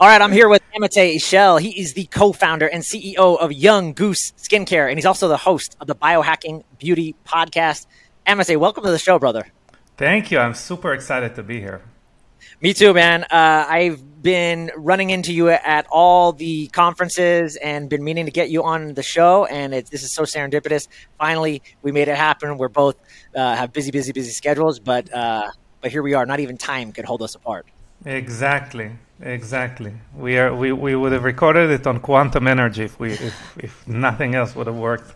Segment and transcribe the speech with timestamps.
[0.00, 1.60] All right, I'm here with Amitay Eshel.
[1.60, 5.76] He is the co-founder and CEO of Young Goose Skincare, and he's also the host
[5.78, 7.84] of the Biohacking Beauty Podcast.
[8.26, 9.46] Amitay, welcome to the show, brother.
[9.98, 10.38] Thank you.
[10.38, 11.82] I'm super excited to be here.
[12.62, 13.24] Me too, man.
[13.24, 18.48] Uh, I've been running into you at all the conferences and been meaning to get
[18.48, 20.88] you on the show, and it, this is so serendipitous.
[21.18, 22.56] Finally, we made it happen.
[22.56, 22.96] We're both
[23.36, 25.50] uh, have busy, busy, busy schedules, but uh,
[25.82, 26.24] but here we are.
[26.24, 27.66] Not even time could hold us apart.
[28.06, 28.92] Exactly.
[29.22, 29.92] Exactly.
[30.16, 30.54] We are.
[30.54, 34.54] We, we would have recorded it on quantum energy if we if, if nothing else
[34.56, 35.14] would have worked.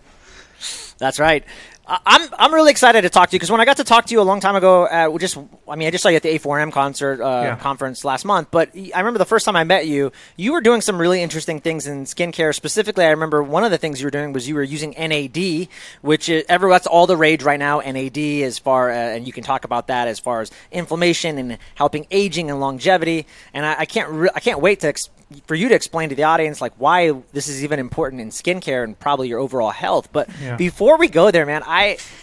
[0.98, 1.44] That's right.
[1.86, 4.12] I'm I'm really excited to talk to you because when I got to talk to
[4.14, 5.36] you a long time ago, uh, just
[5.68, 7.56] I mean I just saw you at the A4M concert uh, yeah.
[7.56, 10.80] conference last month, but I remember the first time I met you, you were doing
[10.80, 12.54] some really interesting things in skincare.
[12.54, 15.68] Specifically, I remember one of the things you were doing was you were using NAD,
[16.00, 17.80] which is, ever that's all the rage right now.
[17.80, 21.58] NAD as far uh, and you can talk about that as far as inflammation and
[21.74, 23.26] helping aging and longevity.
[23.52, 24.88] And I, I can't re- I can't wait to.
[24.88, 25.10] Ex-
[25.46, 28.84] for you to explain to the audience like why this is even important in skincare
[28.84, 30.10] and probably your overall health.
[30.12, 30.56] But yeah.
[30.56, 31.73] before we go there, man, I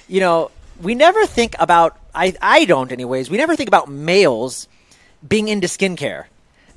[0.07, 3.29] you know we never think about I I don't anyways.
[3.29, 4.67] We never think about males
[5.27, 6.25] being into skincare.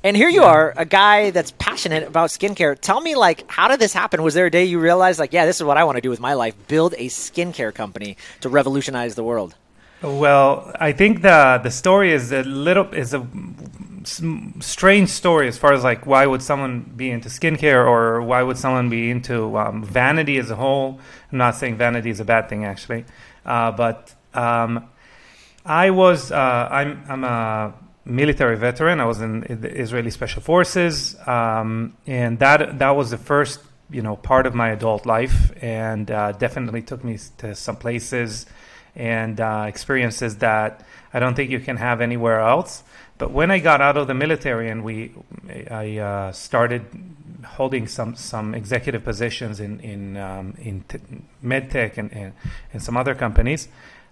[0.03, 0.55] And here you yeah.
[0.55, 2.79] are, a guy that's passionate about skincare.
[2.79, 4.21] Tell me, like, how did this happen?
[4.21, 6.11] Was there a day you realized, like, yeah, this is what I want to do
[6.11, 9.55] with my life: build a skincare company to revolutionize the world?
[10.03, 13.25] Well, I think the the story is a little is a
[14.07, 18.57] strange story as far as like why would someone be into skincare or why would
[18.57, 20.99] someone be into um, vanity as a whole.
[21.31, 23.05] I'm not saying vanity is a bad thing actually,
[23.45, 24.89] uh, but um,
[25.65, 27.73] I was uh, I'm I'm a
[28.05, 28.99] military veteran.
[28.99, 34.01] I was in the Israeli Special Forces, um, and that that was the first you
[34.01, 38.45] know part of my adult life, and uh, definitely took me to some places
[38.95, 42.83] and uh, experiences that I don't think you can have anywhere else.
[43.17, 45.11] But when I got out of the military and we,
[45.71, 46.85] I uh, started
[47.45, 50.99] holding some, some executive positions in in um, in t-
[51.43, 52.33] medtech and, and,
[52.73, 53.69] and some other companies,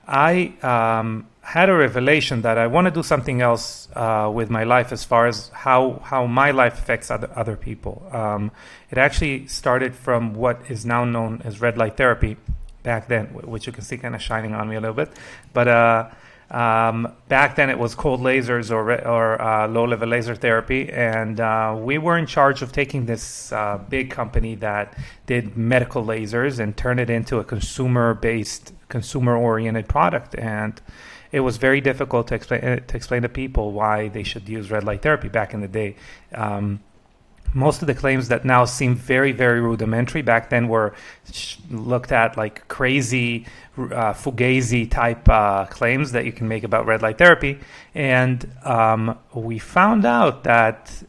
[0.08, 4.64] I um, had a revelation that I want to do something else uh, with my
[4.64, 8.08] life as far as how how my life affects other other people.
[8.12, 8.52] Um,
[8.90, 12.38] it actually started from what is now known as red light therapy
[12.84, 15.12] back then, which you can see kind of shining on me a little bit,
[15.52, 15.68] but.
[15.68, 16.10] Uh,
[16.54, 20.90] um, back then, it was cold lasers or, or uh, low level laser therapy.
[20.90, 26.06] And uh, we were in charge of taking this uh, big company that did medical
[26.06, 30.36] lasers and turn it into a consumer based, consumer oriented product.
[30.36, 30.80] And
[31.32, 34.84] it was very difficult to explain, to explain to people why they should use red
[34.84, 35.96] light therapy back in the day.
[36.36, 36.82] Um,
[37.54, 40.94] most of the claims that now seem very, very rudimentary back then were
[41.70, 43.46] looked at like crazy
[43.78, 47.60] uh, fugazi type uh, claims that you can make about red light therapy.
[47.94, 51.04] And um, we found out that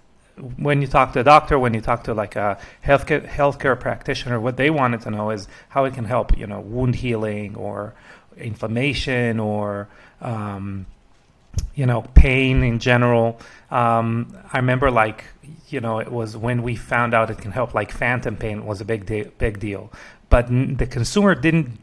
[0.57, 4.41] when you talk to a doctor, when you talk to like a healthcare healthcare practitioner,
[4.41, 7.95] what they wanted to know is how it can help, you know, wound healing or
[8.37, 9.89] inflammation or
[10.21, 10.87] um,
[11.75, 13.41] you know pain in general.
[13.71, 15.25] Um, I remember like
[15.69, 18.81] you know, it was when we found out it can help, like phantom pain was
[18.81, 19.93] a big de- big deal.
[20.31, 21.79] But the consumer didn't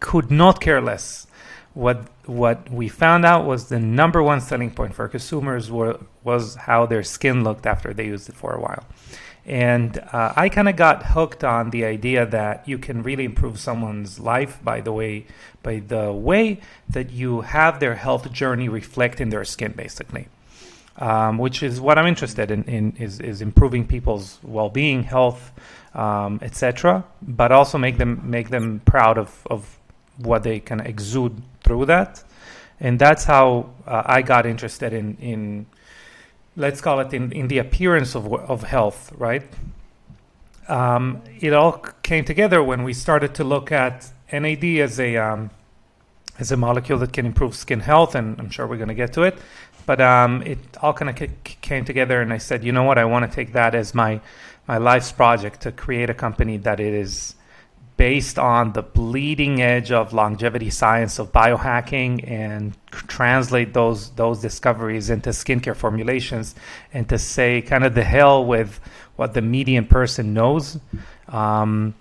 [0.00, 1.26] could not care less.
[1.74, 6.54] What what we found out was the number one selling point for consumers were, was
[6.54, 8.84] how their skin looked after they used it for a while.
[9.44, 13.58] And uh, I kind of got hooked on the idea that you can really improve
[13.58, 15.26] someone's life by the way
[15.62, 20.28] by the way that you have their health journey reflect in their skin, basically
[20.98, 25.52] um, which is what I'm interested in, in is, is improving people's well-being, health,
[25.94, 27.04] um, etc.
[27.22, 29.78] But also make them make them proud of, of
[30.18, 32.22] what they can exude through that,
[32.80, 35.66] and that's how uh, I got interested in in
[36.56, 39.42] let's call it in, in the appearance of of health, right?
[40.68, 45.50] Um, it all came together when we started to look at NAD as a um,
[46.38, 49.12] as a molecule that can improve skin health, and I'm sure we're going to get
[49.14, 49.38] to it.
[49.84, 52.98] But um, it all kind of c- came together, and I said, you know what,
[52.98, 54.20] I want to take that as my
[54.68, 57.34] my life's project to create a company that it is
[57.96, 65.10] based on the bleeding edge of longevity science of biohacking and translate those those discoveries
[65.10, 66.54] into skincare formulations
[66.92, 68.80] and to say kind of the hell with
[69.16, 70.78] what the median person knows.
[71.28, 71.94] Um,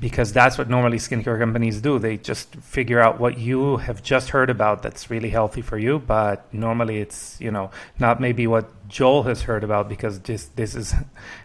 [0.00, 1.98] because that's what normally skincare companies do.
[1.98, 5.98] They just figure out what you have just heard about that's really healthy for you,
[5.98, 10.74] but normally it's you know not maybe what Joel has heard about because this this
[10.74, 10.94] is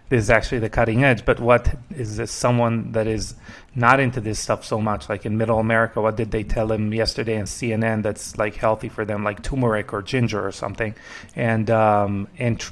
[0.09, 1.25] this is actually the cutting edge.
[1.25, 3.35] But what is this someone that is
[3.75, 6.01] not into this stuff so much, like in Middle America?
[6.01, 9.91] What did they tell him yesterday on CNN that's like healthy for them, like turmeric
[9.93, 10.95] or ginger or something,
[11.35, 12.59] and um, and.
[12.59, 12.71] Tr-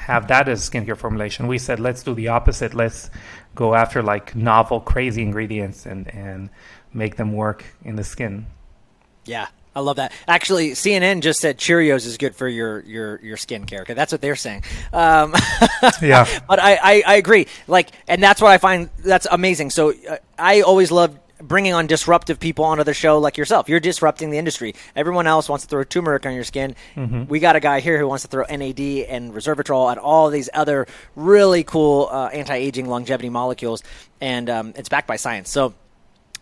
[0.00, 1.46] have that as skincare formulation.
[1.46, 2.74] We said let's do the opposite.
[2.74, 3.10] Let's
[3.54, 6.50] go after like novel, crazy ingredients and and
[6.92, 8.46] make them work in the skin.
[9.26, 10.12] Yeah, I love that.
[10.26, 13.84] Actually, CNN just said Cheerios is good for your your your skin care.
[13.86, 14.64] That's what they're saying.
[14.92, 15.34] Um,
[16.02, 17.46] yeah, but I, I, I agree.
[17.68, 19.70] Like, and that's what I find that's amazing.
[19.70, 23.68] So uh, I always love bringing on disruptive people onto the show like yourself.
[23.68, 24.74] You're disrupting the industry.
[24.94, 26.76] Everyone else wants to throw turmeric on your skin.
[26.96, 27.26] Mm-hmm.
[27.26, 30.48] We got a guy here who wants to throw NAD and resveratrol and all these
[30.52, 33.82] other really cool uh, anti-aging longevity molecules,
[34.20, 35.50] and um, it's backed by science.
[35.50, 35.74] So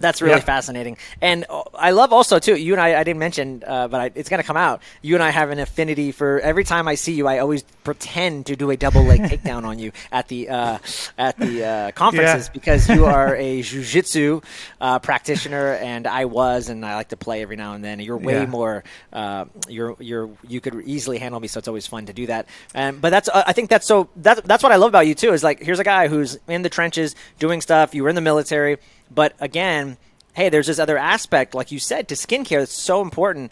[0.01, 0.41] that's really yeah.
[0.41, 2.57] fascinating, and uh, I love also too.
[2.57, 4.83] You and I, I didn't mention, uh, but I, it's going to come out.
[5.03, 6.41] You and I have an affinity for.
[6.41, 9.79] Every time I see you, I always pretend to do a double leg takedown on
[9.79, 10.79] you at the uh,
[11.17, 12.53] at the uh, conferences yeah.
[12.53, 14.45] because you are a jujitsu
[14.81, 18.01] uh, practitioner, and I was, and I like to play every now and then.
[18.01, 18.47] You're way yeah.
[18.47, 18.85] more.
[19.13, 22.47] Uh, you're you're you could easily handle me, so it's always fun to do that.
[22.75, 25.33] And but that's I think that's so that's that's what I love about you too.
[25.33, 27.95] Is like here's a guy who's in the trenches doing stuff.
[27.95, 28.79] You were in the military
[29.11, 29.97] but again,
[30.35, 33.51] hey, there's this other aspect, like you said, to skincare that's so important.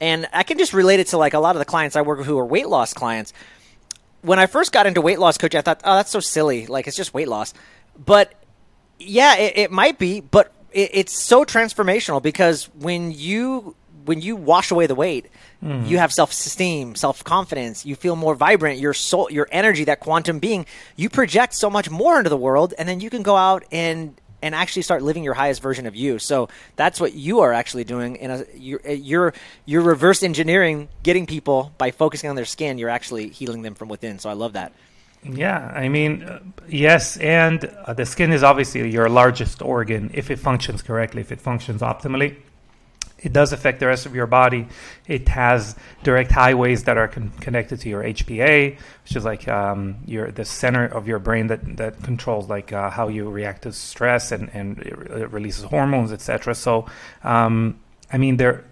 [0.00, 2.18] And I can just relate it to like a lot of the clients I work
[2.18, 3.32] with who are weight loss clients.
[4.22, 6.66] When I first got into weight loss coaching, I thought, oh, that's so silly.
[6.66, 7.54] Like it's just weight loss.
[7.98, 8.34] But
[8.98, 13.74] yeah, it, it might be, but it, it's so transformational because when you
[14.04, 15.26] when you wash away the weight,
[15.62, 15.84] mm-hmm.
[15.86, 17.84] you have self esteem, self confidence.
[17.84, 18.78] You feel more vibrant.
[18.78, 20.66] Your soul, your energy, that quantum being,
[20.96, 24.18] you project so much more into the world, and then you can go out and
[24.42, 26.18] and actually start living your highest version of you.
[26.18, 28.16] So that's what you are actually doing.
[28.16, 29.34] In a, you're, you're
[29.66, 32.78] you're reverse engineering, getting people by focusing on their skin.
[32.78, 34.18] You're actually healing them from within.
[34.18, 34.72] So I love that.
[35.24, 36.38] Yeah, I mean, uh,
[36.68, 41.32] yes, and uh, the skin is obviously your largest organ if it functions correctly, if
[41.32, 42.36] it functions optimally
[43.20, 44.68] it does affect the rest of your body.
[45.06, 49.96] It has direct highways that are con- connected to your HPA, which is like um,
[50.06, 53.72] your the center of your brain that that controls like uh, how you react to
[53.72, 56.54] stress and and it releases hormones, etc.
[56.54, 56.86] So,
[57.24, 57.80] um,
[58.12, 58.64] I mean, there.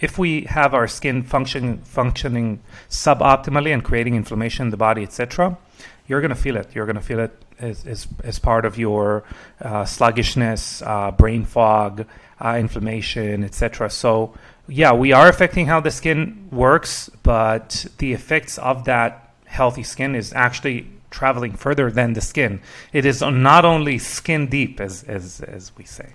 [0.00, 5.58] If we have our skin function functioning suboptimally and creating inflammation in the body, etc.,
[6.08, 6.74] you're going to feel it.
[6.74, 9.24] You're going to feel it as, as, as part of your
[9.60, 12.06] uh, sluggishness, uh, brain fog,
[12.40, 13.90] uh, inflammation, etc.
[13.90, 14.34] So,
[14.66, 20.14] yeah, we are affecting how the skin works, but the effects of that healthy skin
[20.14, 22.60] is actually traveling further than the skin.
[22.92, 26.12] It is not only skin deep, as as as we say.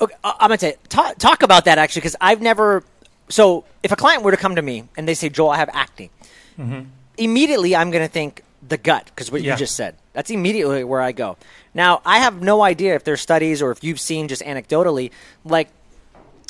[0.00, 2.82] Okay, I'm gonna talk, talk about that actually because I've never.
[3.28, 5.70] So if a client were to come to me and they say, "Joel, I have
[5.72, 6.10] acne,"
[6.58, 6.88] mm-hmm.
[7.16, 9.52] immediately I'm gonna think the gut because what yeah.
[9.52, 9.96] you just said.
[10.12, 11.36] That's immediately where I go.
[11.74, 15.10] Now, I have no idea if there's studies or if you've seen just anecdotally,
[15.44, 15.68] like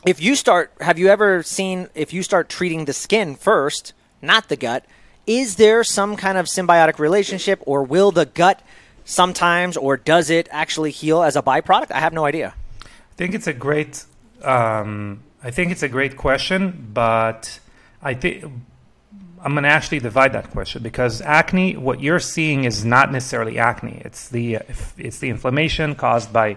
[0.07, 3.93] if you start, have you ever seen if you start treating the skin first,
[4.23, 4.85] not the gut,
[5.27, 8.63] is there some kind of symbiotic relationship or will the gut
[9.05, 11.91] sometimes or does it actually heal as a byproduct?
[11.91, 12.55] I have no idea.
[12.83, 14.05] I think it's a great,
[14.43, 17.59] um, I think it's a great question, but
[18.03, 18.45] I think
[19.43, 23.59] I'm going to actually divide that question because acne, what you're seeing is not necessarily
[23.59, 24.03] acne.
[24.05, 24.59] It's the
[24.97, 26.57] it's the inflammation caused by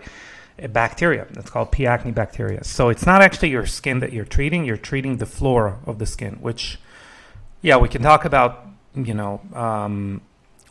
[0.61, 1.85] a bacteria It's called P.
[1.85, 2.63] acne bacteria.
[2.63, 4.65] So it's not actually your skin that you're treating.
[4.65, 6.79] You're treating the flora of the skin, which,
[7.61, 8.65] yeah, we can talk about
[8.95, 10.21] you know um,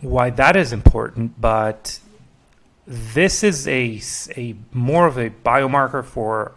[0.00, 1.98] why that is important, but
[2.86, 4.00] this is a
[4.36, 6.53] a more of a biomarker for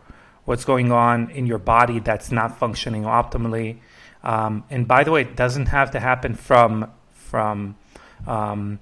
[0.45, 3.77] what's going on in your body that's not functioning optimally
[4.23, 7.75] um, and by the way, it doesn't have to happen from from
[8.27, 8.79] um,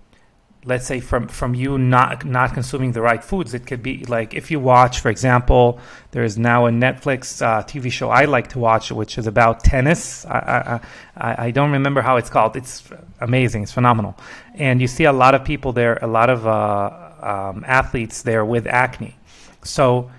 [0.65, 3.53] let's say from from you not not consuming the right foods.
[3.53, 5.79] It could be like if you watch, for example,
[6.11, 9.63] there is now a Netflix uh, TV show I like to watch, which is about
[9.63, 10.25] tennis.
[10.25, 10.81] I,
[11.15, 12.55] I, I don't remember how it's called.
[12.55, 12.83] It's
[13.21, 13.63] amazing.
[13.63, 14.17] It's phenomenal,
[14.55, 18.43] and you see a lot of people there, a lot of uh, um, athletes there
[18.43, 19.15] with acne.
[19.63, 20.11] So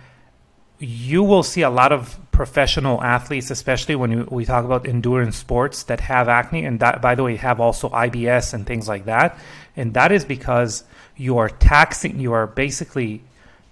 [0.81, 5.83] you will see a lot of professional athletes, especially when we talk about endurance sports
[5.85, 9.39] that have acne, and that, by the way, have also IBS and things like that.
[9.77, 10.85] And that is because
[11.17, 13.23] you are taxing, you are basically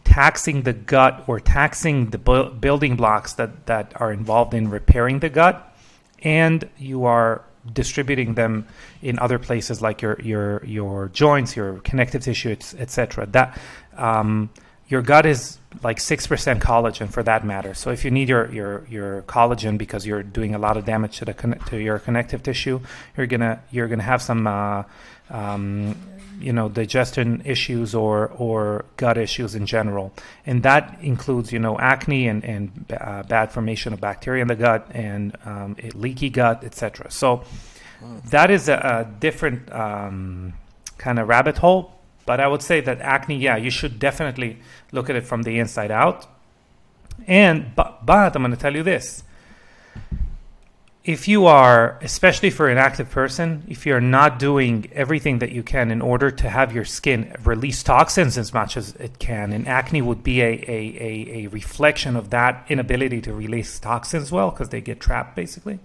[0.05, 5.21] taxing the gut or taxing the bu- building blocks that, that are involved in repairing
[5.21, 5.75] the gut,
[6.23, 8.67] and you are distributing them
[9.03, 13.27] in other places like your your your joints, your connective tissue, etc.
[13.27, 13.59] That
[13.97, 14.51] um,
[14.89, 17.75] your gut is like 6% collagen for that matter.
[17.75, 21.19] So if you need your, your, your collagen because you're doing a lot of damage
[21.19, 21.35] to the
[21.67, 22.81] to your connective tissue,
[23.17, 24.85] you're gonna you're gonna have some uh,
[25.29, 25.95] um,
[26.41, 30.13] you know digestion issues or or gut issues in general,
[30.47, 34.57] and that includes you know acne and and uh, bad formation of bacteria in the
[34.57, 37.11] gut and um, leaky gut, etc.
[37.11, 37.45] So
[38.31, 40.55] that is a, a different um,
[40.97, 41.98] kind of rabbit hole.
[42.29, 44.59] But I would say that acne, yeah, you should definitely
[44.93, 46.27] look at it from the inside out.
[47.27, 49.25] And but, but I'm going to tell you this:
[51.05, 55.63] if you are, especially for an active person, if you're not doing everything that you
[55.63, 59.67] can in order to have your skin release toxins as much as it can, and
[59.67, 64.51] acne would be a, a, a, a reflection of that inability to release toxins well
[64.51, 65.79] because they get trapped basically,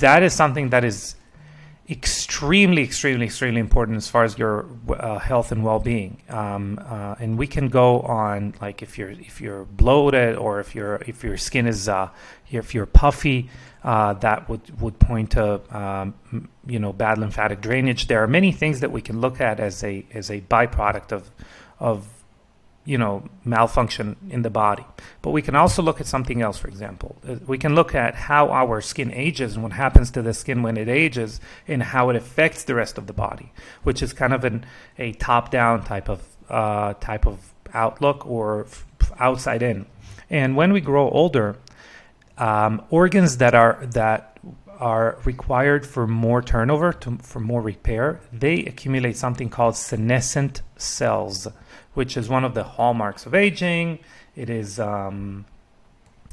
[0.00, 1.14] that is something that is
[1.90, 6.22] extremely, extremely, extremely important as far as your uh, health and well-being.
[6.28, 10.74] Um, uh, and we can go on like if you're if you're bloated or if
[10.74, 12.10] your if your skin is uh,
[12.50, 13.50] if you're puffy,
[13.82, 16.14] uh, that would would point to um,
[16.64, 18.06] you know bad lymphatic drainage.
[18.06, 21.30] There are many things that we can look at as a as a byproduct of
[21.80, 22.06] of
[22.84, 24.84] you know malfunction in the body.
[25.22, 27.16] But we can also look at something else for example.
[27.26, 30.62] Uh, we can look at how our skin ages and what happens to the skin
[30.62, 34.32] when it ages and how it affects the rest of the body which is kind
[34.32, 34.64] of an
[34.98, 38.66] a top down type of uh, type of outlook or
[39.18, 39.86] outside in.
[40.28, 41.56] And when we grow older
[42.38, 44.38] um, organs that are that
[44.78, 51.46] are required for more turnover to, for more repair they accumulate something called senescent cells
[51.94, 53.98] which is one of the hallmarks of aging.
[54.36, 55.44] It is, um,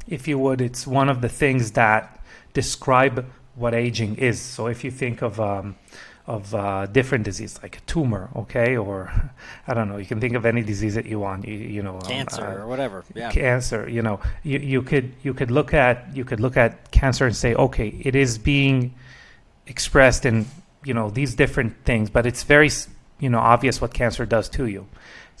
[0.06, 2.20] if you would, it's one of the things that
[2.52, 4.40] describe what aging is.
[4.40, 5.76] So if you think of um,
[6.28, 9.10] of uh, different disease like a tumor, okay, or
[9.66, 11.96] I don't know, you can think of any disease that you want, you, you know,
[11.96, 13.88] um, cancer um, uh, or whatever, yeah, cancer.
[13.88, 17.34] You know, you, you could you could look at you could look at cancer and
[17.34, 18.94] say, okay, it is being
[19.66, 20.46] expressed in
[20.84, 22.70] you know these different things, but it's very
[23.18, 24.86] you know obvious what cancer does to you.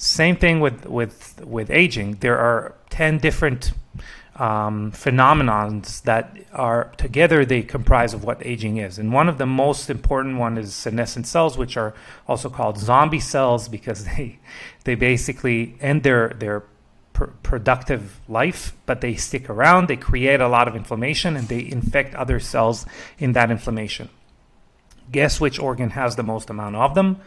[0.00, 2.18] Same thing with with with aging.
[2.20, 3.72] There are ten different
[4.36, 9.00] um, phenomenons that are together they comprise of what aging is.
[9.00, 11.94] And one of the most important one is senescent cells, which are
[12.28, 14.38] also called zombie cells because they
[14.84, 16.62] they basically end their their
[17.12, 19.88] pr- productive life, but they stick around.
[19.88, 22.86] They create a lot of inflammation and they infect other cells
[23.18, 24.10] in that inflammation.
[25.10, 27.20] Guess which organ has the most amount of them?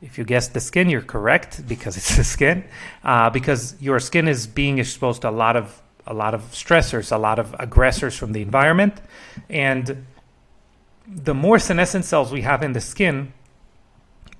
[0.00, 2.64] If you guessed the skin, you're correct because it's the skin.
[3.02, 7.12] Uh, because your skin is being exposed to a lot of a lot of stressors,
[7.12, 8.94] a lot of aggressors from the environment,
[9.50, 10.06] and
[11.06, 13.32] the more senescent cells we have in the skin,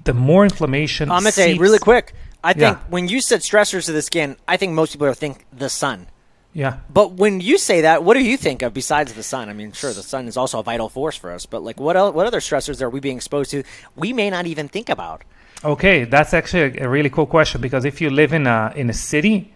[0.05, 1.11] the more inflammation.
[1.11, 2.15] I'm gonna say really quick.
[2.43, 2.85] I think yeah.
[2.89, 6.07] when you said stressors to the skin, I think most people think the sun.
[6.55, 6.79] Yeah.
[6.89, 9.49] But when you say that, what do you think of besides the sun?
[9.49, 11.97] I mean, sure, the sun is also a vital force for us, but like, what
[11.97, 13.65] else, what other stressors are we being exposed to?
[13.97, 15.25] We may not even think about.
[15.65, 18.93] Okay, that's actually a, really cool question because if you live in a in a
[18.93, 19.53] city,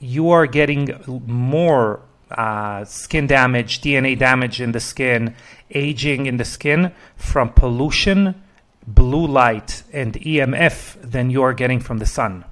[0.00, 0.94] you are getting
[1.26, 5.34] more uh, skin damage, DNA damage in the skin,
[5.70, 8.42] aging in the skin from pollution,
[8.86, 12.44] blue light, and EMF than you are getting from the sun.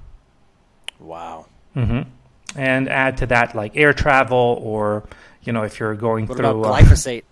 [0.99, 1.47] Wow.
[1.75, 2.09] Mm-hmm.
[2.55, 5.03] And add to that like air travel, or
[5.41, 7.23] you know if you're going what through uh, glyphosate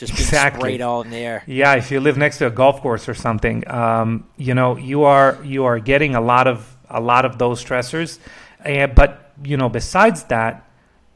[0.00, 0.60] just being exactly.
[0.60, 1.44] sprayed all in the air.
[1.46, 5.04] Yeah, if you live next to a golf course or something, um, you know you
[5.04, 8.18] are you are getting a lot of a lot of those stressors.
[8.64, 10.66] Uh, but you know, besides that,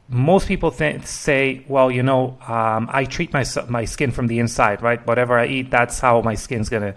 [0.07, 4.39] most people th- say, well, you know, um, I treat my my skin from the
[4.39, 5.05] inside, right?
[5.05, 6.95] Whatever I eat, that's how my skin's gonna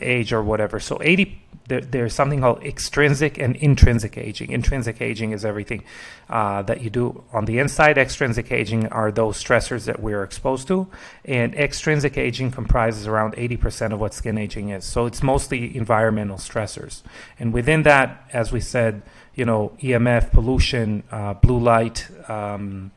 [0.00, 0.80] age or whatever.
[0.80, 4.50] So eighty there, there's something called extrinsic and intrinsic aging.
[4.50, 5.84] Intrinsic aging is everything
[6.28, 7.96] uh, that you do on the inside.
[7.96, 10.88] Extrinsic aging are those stressors that we're exposed to,
[11.24, 14.84] and extrinsic aging comprises around 80% of what skin aging is.
[14.84, 17.02] So it's mostly environmental stressors,
[17.38, 19.02] and within that, as we said,
[19.36, 22.08] you know, EMF, pollution, uh, blue light.
[22.28, 22.90] Um,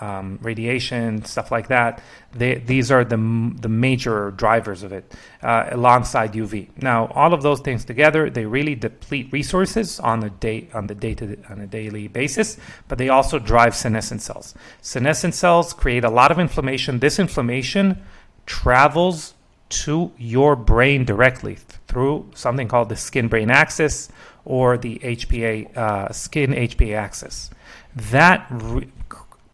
[0.00, 2.02] um, radiation, stuff like that.
[2.32, 6.68] They, these are the, the major drivers of it, uh, alongside UV.
[6.82, 10.94] Now, all of those things together, they really deplete resources on a day on the
[10.94, 14.54] day to on a daily basis, but they also drive senescent cells.
[14.82, 16.98] Senescent cells create a lot of inflammation.
[16.98, 18.02] This inflammation
[18.44, 19.34] travels
[19.68, 21.56] to your brain directly
[21.88, 24.08] through something called the skin-brain axis
[24.44, 27.50] or the HPA uh, skin HPA axis.
[27.96, 28.88] That re-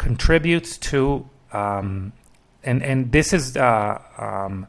[0.02, 2.12] contributes to, um,
[2.64, 4.66] and and this is uh, um,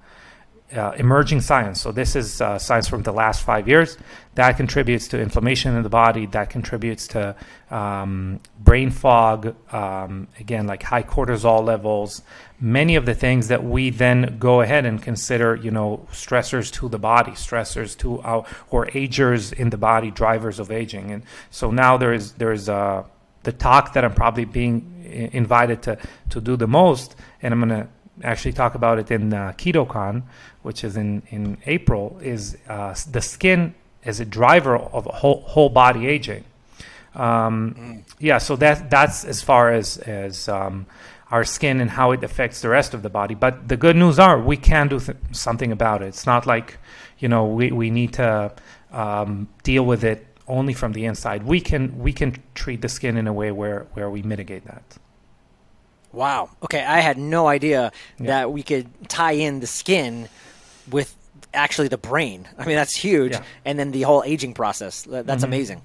[0.75, 1.81] uh, emerging science.
[1.81, 3.97] So this is uh, science from the last five years
[4.35, 6.25] that contributes to inflammation in the body.
[6.27, 7.35] That contributes to
[7.69, 9.55] um, brain fog.
[9.73, 12.21] Um, again, like high cortisol levels.
[12.59, 16.89] Many of the things that we then go ahead and consider, you know, stressors to
[16.89, 21.11] the body, stressors to our or agers in the body, drivers of aging.
[21.11, 23.03] And so now there is there is uh,
[23.43, 25.97] the talk that I'm probably being invited to
[26.29, 27.87] to do the most, and I'm gonna
[28.23, 30.23] actually talk about it in uh, KetoCon,
[30.61, 33.73] which is in, in April, is uh, the skin
[34.05, 36.43] as a driver of whole, whole body aging.
[37.15, 38.13] Um, mm.
[38.19, 40.87] Yeah, so that that's as far as as um,
[41.29, 43.35] our skin and how it affects the rest of the body.
[43.35, 46.07] But the good news are we can do th- something about it.
[46.07, 46.77] It's not like
[47.19, 48.51] you know we, we need to
[48.91, 51.43] um, deal with it only from the inside.
[51.43, 54.83] We can we can treat the skin in a way where where we mitigate that.
[56.11, 56.49] Wow.
[56.63, 58.27] Okay, I had no idea yeah.
[58.27, 60.29] that we could tie in the skin
[60.89, 61.15] with
[61.53, 62.47] actually the brain.
[62.57, 63.33] I mean, that's huge.
[63.33, 63.43] Yeah.
[63.65, 65.03] And then the whole aging process.
[65.03, 65.43] That's mm-hmm.
[65.43, 65.81] amazing.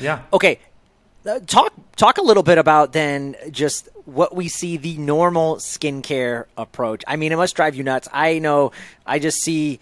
[0.00, 0.22] Yeah.
[0.32, 0.58] Okay.
[1.26, 6.44] Uh, talk talk a little bit about then just what we see the normal skincare
[6.56, 7.02] approach.
[7.06, 8.08] I mean, it must drive you nuts.
[8.12, 8.72] I know.
[9.06, 9.80] I just see.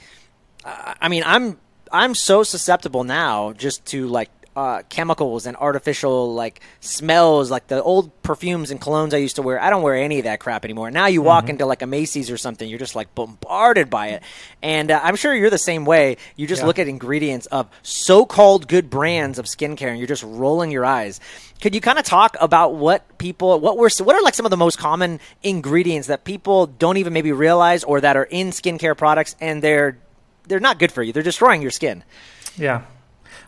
[0.65, 1.59] I mean, I'm
[1.93, 7.83] I'm so susceptible now just to like uh, chemicals and artificial like smells, like the
[7.83, 9.61] old perfumes and colognes I used to wear.
[9.61, 10.91] I don't wear any of that crap anymore.
[10.91, 11.53] Now you walk mm-hmm.
[11.53, 14.23] into like a Macy's or something, you're just like bombarded by it.
[14.63, 16.19] And uh, I'm sure you're the same way.
[16.37, 16.67] You just yeah.
[16.67, 21.21] look at ingredients of so-called good brands of skincare, and you're just rolling your eyes.
[21.63, 24.51] Could you kind of talk about what people, what were, what are like some of
[24.51, 28.97] the most common ingredients that people don't even maybe realize, or that are in skincare
[28.97, 29.99] products, and they're
[30.47, 31.13] they're not good for you.
[31.13, 32.05] They're destroying your skin.
[32.57, 32.83] Yeah.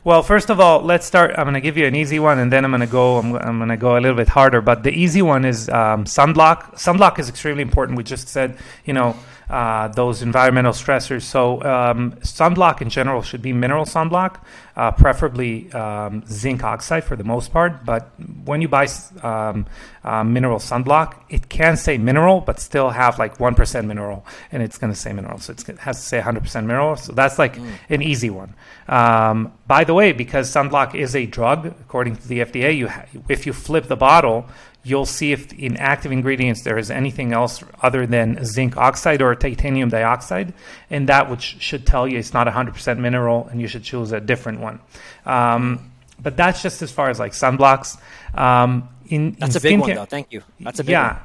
[0.05, 1.33] Well, first of all, let's start.
[1.37, 3.17] I'm going to give you an easy one, and then I'm going to go.
[3.17, 4.61] I'm, I'm going to go a little bit harder.
[4.61, 6.75] But the easy one is um, sunblock.
[6.75, 7.97] Sunblock is extremely important.
[7.97, 9.17] We just said, you know,
[9.49, 11.23] uh, those environmental stressors.
[11.23, 14.41] So um, sunblock in general should be mineral sunblock,
[14.77, 17.85] uh, preferably um, zinc oxide for the most part.
[17.85, 18.11] But
[18.45, 18.89] when you buy
[19.23, 19.67] um,
[20.03, 24.63] uh, mineral sunblock, it can say mineral, but still have like one percent mineral, and
[24.63, 25.39] it's going to say mineral.
[25.39, 26.97] So it has to say 100% mineral.
[26.97, 27.71] So that's like mm.
[27.89, 28.55] an easy one.
[28.89, 33.07] Um, by the way, because sunblock is a drug, according to the FDA, you ha-
[33.29, 34.47] if you flip the bottle,
[34.85, 39.35] you'll see if in active ingredients there is anything else other than zinc oxide or
[39.35, 40.53] titanium dioxide,
[40.91, 44.21] and that which should tell you it's not 100% mineral and you should choose a
[44.21, 44.79] different one.
[45.25, 47.99] Um, but that's just as far as like sunblocks.
[48.39, 50.05] Um, in, that's in a big one, though.
[50.05, 50.43] Thank you.
[50.61, 51.15] That's a big yeah.
[51.15, 51.23] One.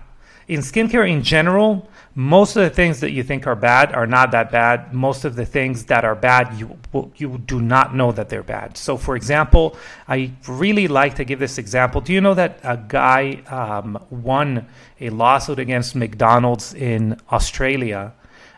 [0.47, 1.87] In skincare in general,
[2.19, 4.93] most of the things that you think are bad are not that bad.
[4.93, 6.77] Most of the things that are bad, you
[7.15, 8.75] you do not know that they're bad.
[8.75, 12.01] So, for example, I really like to give this example.
[12.01, 14.67] Do you know that a guy um, won
[14.99, 18.11] a lawsuit against McDonald's in Australia?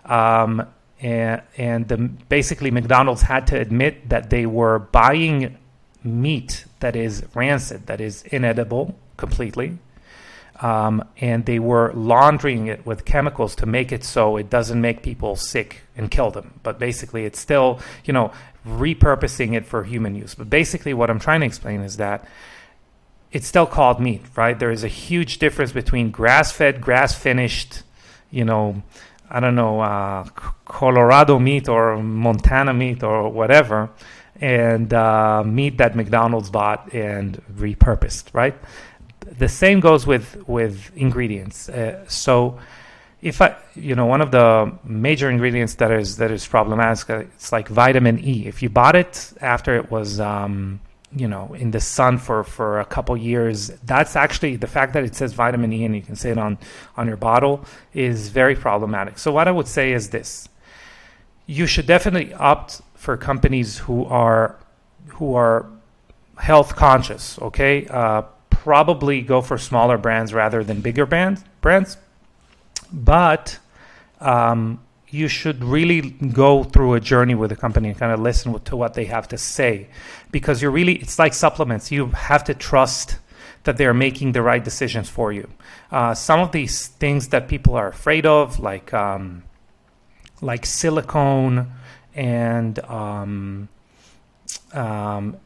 [0.05, 0.65] Um,
[0.99, 5.55] and, and the, basically, McDonald's had to admit that they were buying
[6.03, 9.77] meat that is rancid, that is inedible completely
[10.61, 15.01] um, and they were laundering it with chemicals to make it so it doesn't make
[15.01, 16.59] people sick and kill them.
[16.63, 18.31] But basically, it's still, you know,
[18.65, 20.35] repurposing it for human use.
[20.35, 22.25] But basically, what I'm trying to explain is that
[23.31, 24.57] it's still called meat, right?
[24.57, 27.81] There is a huge difference between grass fed, grass finished,
[28.29, 28.83] you know,
[29.29, 30.25] I don't know, uh,
[30.65, 33.89] Colorado meat or Montana meat or whatever,
[34.39, 38.55] and uh, meat that McDonald's bought and repurposed, right?
[39.21, 41.69] The same goes with with ingredients.
[41.69, 42.59] Uh, so
[43.21, 47.17] if I, you know, one of the major ingredients that is that is problematic, uh,
[47.19, 48.47] it's like vitamin E.
[48.47, 50.81] If you bought it after it was, um,
[51.15, 55.03] you know, in the sun for for a couple years, that's actually the fact that
[55.03, 56.57] it says vitamin E and you can say it on
[56.97, 59.19] on your bottle is very problematic.
[59.19, 60.49] So what I would say is this:
[61.45, 64.55] you should definitely opt for companies who are
[65.07, 65.67] who are
[66.37, 67.37] health conscious.
[67.39, 67.85] Okay.
[67.85, 68.23] Uh,
[68.63, 71.43] probably go for smaller brands rather than bigger brands.
[71.61, 71.97] Brands,
[72.93, 73.57] but
[74.19, 78.59] um, you should really go through a journey with the company and kind of listen
[78.59, 79.87] to what they have to say,
[80.31, 81.91] because you're really it's like supplements.
[81.91, 83.17] You have to trust
[83.63, 85.49] that they're making the right decisions for you.
[85.91, 89.43] Uh, some of these things that people are afraid of, like um,
[90.39, 91.71] like silicone
[92.13, 93.69] and um,
[94.73, 95.37] um,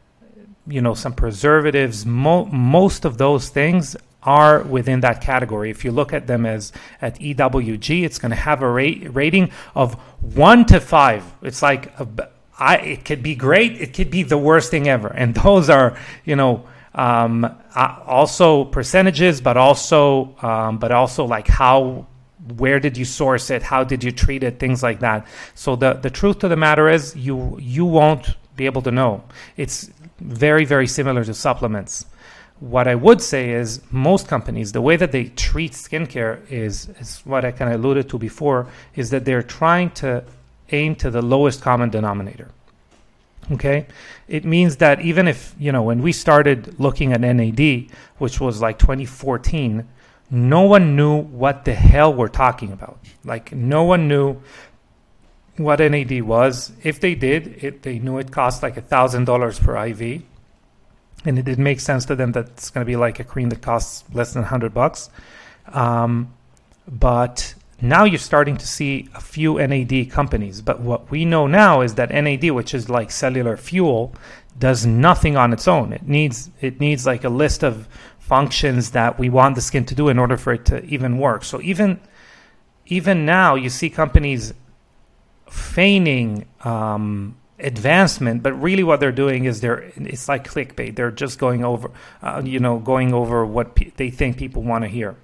[0.67, 2.05] you know some preservatives.
[2.05, 5.69] Mo- most of those things are within that category.
[5.69, 9.51] If you look at them as at ewg it's going to have a rate, rating
[9.75, 9.93] of
[10.33, 12.07] 1 to 5 it's like a,
[12.57, 15.07] I, it could be great it could be the worst thing ever.
[15.07, 21.47] And those are you know um, uh, also percentages but also um, but also like
[21.47, 22.07] how
[22.57, 23.63] where did you source it?
[23.63, 24.59] How did you treat it?
[24.59, 25.27] Things like that.
[25.55, 29.23] So the the truth of the matter is you you won't be able to know.
[29.57, 32.05] It's very, very similar to supplements.
[32.59, 37.19] What I would say is most companies, the way that they treat skincare is, is
[37.25, 40.23] what I kind of alluded to before, is that they're trying to
[40.71, 42.49] aim to the lowest common denominator.
[43.51, 43.85] Okay,
[44.27, 48.59] it means that even if you know when we started looking at NAD, which was
[48.59, 49.87] like 2014,
[50.31, 52.97] no one knew what the hell we're talking about.
[53.23, 54.41] Like no one knew
[55.57, 56.71] what NAD was.
[56.83, 60.23] If they did, it, they knew it cost like a thousand dollars per IV,
[61.25, 63.49] and it didn't make sense to them that it's going to be like a cream
[63.49, 65.09] that costs less than hundred bucks.
[65.67, 66.33] Um,
[66.87, 70.61] but now you're starting to see a few NAD companies.
[70.61, 74.13] But what we know now is that NAD, which is like cellular fuel,
[74.57, 75.93] does nothing on its own.
[75.93, 77.87] It needs it needs like a list of
[78.19, 81.43] functions that we want the skin to do in order for it to even work.
[81.43, 81.99] So even
[82.87, 84.53] even now, you see companies
[85.49, 90.95] feigning um, advancement, but really what they're doing is they're it's like clickbait.
[90.95, 94.83] They're just going over, uh, you know, going over what pe- they think people want
[94.83, 95.15] to hear.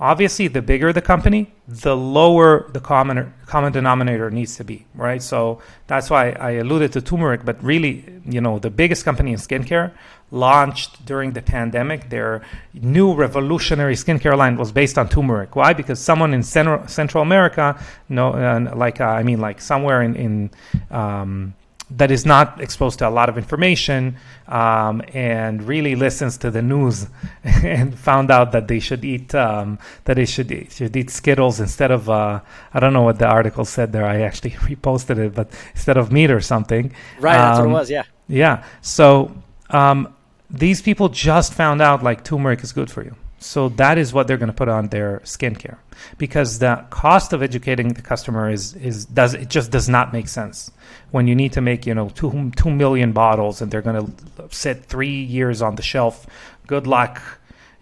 [0.00, 5.22] Obviously, the bigger the company, the lower the common common denominator needs to be, right?
[5.22, 9.38] So that's why I alluded to turmeric, but really, you know, the biggest company in
[9.38, 9.92] skincare
[10.32, 12.10] launched during the pandemic.
[12.10, 12.42] Their
[12.74, 15.54] new revolutionary skincare line was based on turmeric.
[15.54, 15.72] Why?
[15.72, 17.78] Because someone in Central, Central America,
[18.08, 20.50] no, uh, like uh, I mean, like somewhere in in
[20.90, 21.54] um,
[21.90, 24.16] that is not exposed to a lot of information
[24.48, 27.08] um, and really listens to the news
[27.44, 31.60] and found out that they should eat um, that they should eat, should eat Skittles
[31.60, 32.40] instead of uh,
[32.72, 34.06] I don't know what the article said there.
[34.06, 36.92] I actually reposted it, but instead of meat or something.
[37.20, 37.90] Right, that's what it um, was.
[37.90, 38.04] Yeah.
[38.28, 38.64] Yeah.
[38.80, 39.36] So
[39.70, 40.14] um,
[40.50, 43.14] these people just found out like turmeric is good for you.
[43.44, 45.76] So that is what they're going to put on their skincare
[46.16, 50.28] because the cost of educating the customer is is does it just does not make
[50.28, 50.70] sense
[51.10, 54.48] when you need to make you know two two million bottles and they're going to
[54.48, 56.26] sit three years on the shelf.
[56.66, 57.20] Good luck,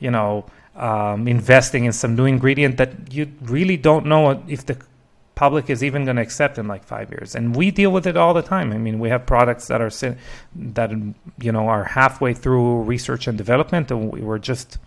[0.01, 4.77] you know, um, investing in some new ingredient that you really don't know if the
[5.37, 7.37] public is even going to accept in like five years.
[7.37, 8.73] And we deal with it all the time.
[8.73, 9.93] I mean, we have products that are
[10.57, 10.91] that
[11.39, 14.79] you know are halfway through research and development, and we were just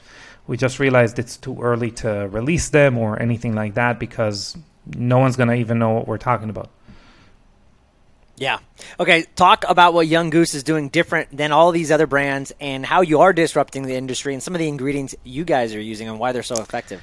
[0.47, 4.55] we just realized it's too early to release them or anything like that because
[4.95, 6.69] no one's going to even know what we're talking about.
[8.37, 8.59] Yeah.
[8.99, 9.23] Okay.
[9.35, 13.01] Talk about what Young Goose is doing different than all these other brands and how
[13.01, 16.19] you are disrupting the industry and some of the ingredients you guys are using and
[16.19, 17.01] why they're so effective.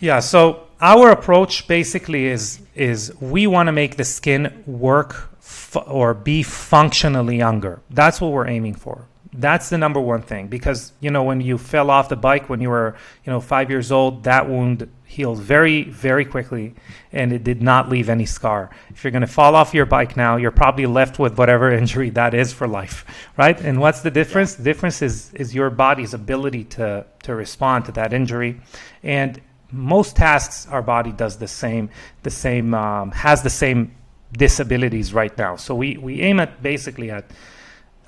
[0.00, 0.20] Yeah.
[0.20, 6.14] So our approach basically is is we want to make the skin work f- or
[6.14, 7.80] be functionally younger.
[7.90, 11.56] That's what we're aiming for that's the number one thing because you know when you
[11.56, 15.38] fell off the bike when you were you know five years old that wound healed
[15.38, 16.74] very very quickly
[17.12, 18.70] and it did not leave any scar.
[18.90, 22.10] If you're going to fall off your bike now you're probably left with whatever injury
[22.10, 23.06] that is for life
[23.38, 23.58] right?
[23.58, 24.52] And what's the difference?
[24.52, 24.58] Yeah.
[24.58, 28.60] the difference is is your body's ability to to respond to that injury.
[29.02, 29.40] And
[29.70, 31.88] most tasks our body does the same
[32.22, 33.94] the same um, has the same
[34.32, 35.56] disabilities right now.
[35.56, 37.24] So we we aim at basically at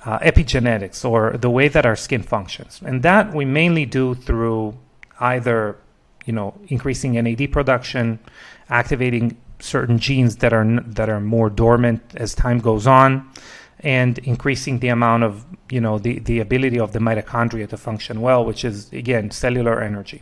[0.05, 2.81] uh, epigenetics or the way that our skin functions.
[2.85, 4.77] And that we mainly do through
[5.19, 5.77] either,
[6.25, 8.19] you know, increasing NAD production,
[8.69, 13.29] activating certain genes that are that are more dormant as time goes on,
[13.79, 18.21] and increasing the amount of, you know, the, the ability of the mitochondria to function
[18.21, 20.21] well, which is again cellular energy.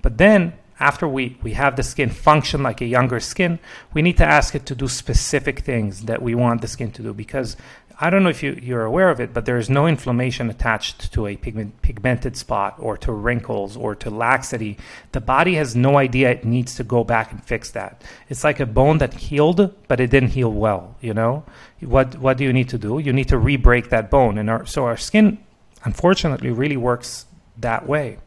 [0.00, 3.58] But then after we, we have the skin function like a younger skin,
[3.92, 7.02] we need to ask it to do specific things that we want the skin to
[7.02, 7.56] do because
[8.00, 11.12] I don't know if you, you're aware of it, but there is no inflammation attached
[11.14, 14.78] to a pigment, pigmented spot or to wrinkles or to laxity.
[15.10, 18.02] The body has no idea it needs to go back and fix that.
[18.28, 20.94] It's like a bone that healed, but it didn't heal well.
[21.00, 21.44] You know,
[21.80, 23.00] what what do you need to do?
[23.00, 25.38] You need to re-break that bone, and our, so our skin,
[25.82, 28.18] unfortunately, really works that way.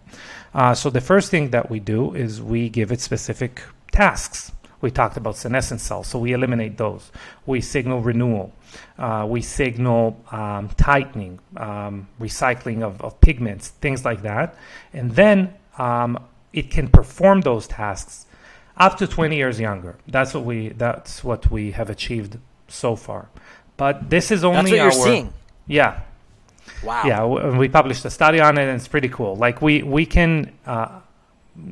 [0.54, 3.62] Uh, so the first thing that we do is we give it specific
[3.94, 4.52] tasks.
[4.82, 7.12] We talked about senescent cells, so we eliminate those.
[7.46, 8.54] We signal renewal.
[8.98, 14.56] Uh, we signal um, tightening, um, recycling of, of, pigments, things like that.
[14.94, 16.18] And then um,
[16.54, 18.26] it can perform those tasks
[18.78, 19.98] up to 20 years younger.
[20.08, 23.30] That's what we, that's what we have achieved so far.
[23.78, 25.34] But this is only that's what you're seeing.
[25.68, 26.02] Yeah.
[26.84, 27.04] Wow.
[27.06, 29.36] Yeah, we published a study on it, and it's pretty cool.
[29.36, 31.01] Like we we can uh,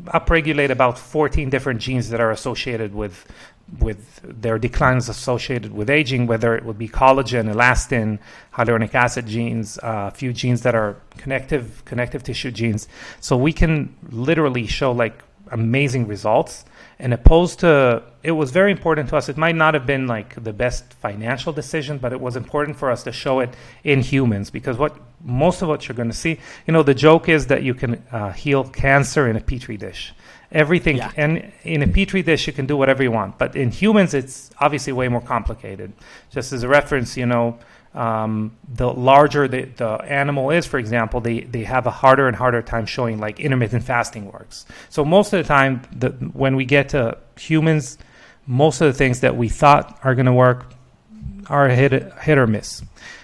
[0.06, 3.26] upregulate about 14 different genes that are associated with
[3.78, 8.18] with their declines associated with aging, whether it would be collagen, elastin,
[8.56, 12.88] hyaluronic acid genes, uh, a few genes that are connective connective tissue genes.
[13.20, 16.65] So we can literally show like amazing results.
[16.98, 19.30] And opposed to, it was very important to us.
[19.30, 22.92] It might not have been like the best financial decision, but it was important for
[22.92, 26.39] us to show it in humans because what most of what you're going to see,
[26.65, 30.13] you know, the joke is that you can uh, heal cancer in a petri dish
[30.51, 31.12] everything yeah.
[31.15, 34.49] and in a petri dish you can do whatever you want but in humans it's
[34.60, 35.93] obviously way more complicated
[36.32, 37.55] just as a reference you know
[37.93, 42.36] um, the larger the, the animal is, for example, they, they have a harder and
[42.36, 44.65] harder time showing like intermittent fasting works.
[44.89, 47.97] So most of the time, the, when we get to humans,
[48.45, 50.73] most of the things that we thought are going to work
[51.47, 52.84] are hit, hit or miss.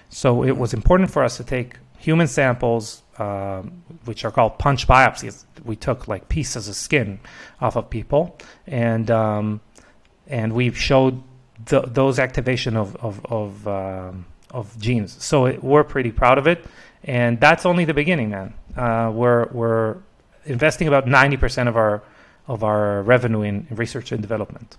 [0.10, 3.62] So it was important for us to take human samples, uh,
[4.06, 5.46] which are called punch biopsies.
[5.64, 7.20] We took like pieces of skin
[7.60, 8.38] off of people,
[8.68, 9.62] and um,
[10.28, 11.24] and we showed
[11.66, 15.12] the, those activation of of, of um, of genes.
[15.24, 16.60] So it, we're pretty proud of it,
[17.04, 18.54] and that's only the beginning, man.
[18.78, 19.98] Uh, we're we're
[20.46, 22.04] investing about ninety percent of our
[22.48, 24.78] of our revenue in, research and development.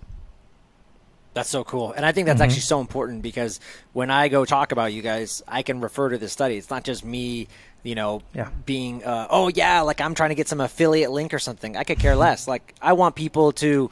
[1.37, 2.45] That's so cool, and I think that's mm-hmm.
[2.45, 3.59] actually so important because
[3.93, 6.57] when I go talk about you guys, I can refer to this study.
[6.57, 7.47] It's not just me,
[7.83, 8.49] you know, yeah.
[8.65, 11.77] being uh, oh yeah, like I'm trying to get some affiliate link or something.
[11.77, 12.47] I could care less.
[12.47, 13.91] Like I want people to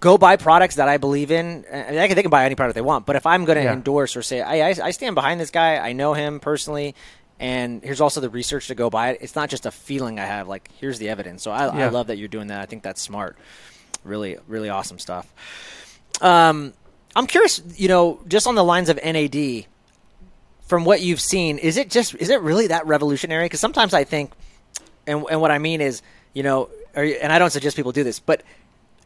[0.00, 1.66] go buy products that I believe in.
[1.70, 3.74] I mean, they can buy any product they want, but if I'm going to yeah.
[3.74, 6.94] endorse or say, I, I stand behind this guy, I know him personally,
[7.38, 9.18] and here's also the research to go by it.
[9.20, 10.48] It's not just a feeling I have.
[10.48, 11.42] Like here's the evidence.
[11.42, 11.84] So I, yeah.
[11.84, 12.62] I love that you're doing that.
[12.62, 13.36] I think that's smart.
[14.04, 15.30] Really, really awesome stuff.
[16.20, 16.72] Um,
[17.16, 17.62] I'm curious.
[17.76, 19.66] You know, just on the lines of NAD,
[20.66, 23.44] from what you've seen, is it just is it really that revolutionary?
[23.44, 24.32] Because sometimes I think,
[25.06, 28.20] and and what I mean is, you know, and I don't suggest people do this,
[28.20, 28.42] but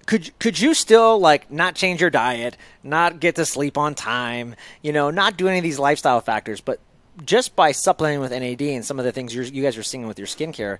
[0.06, 4.54] could could you still like not change your diet, not get to sleep on time,
[4.82, 6.80] you know, not do any of these lifestyle factors, but
[7.24, 10.18] just by supplementing with NAD and some of the things you guys are seeing with
[10.18, 10.78] your skincare,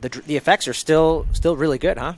[0.00, 2.14] the the effects are still still really good, huh?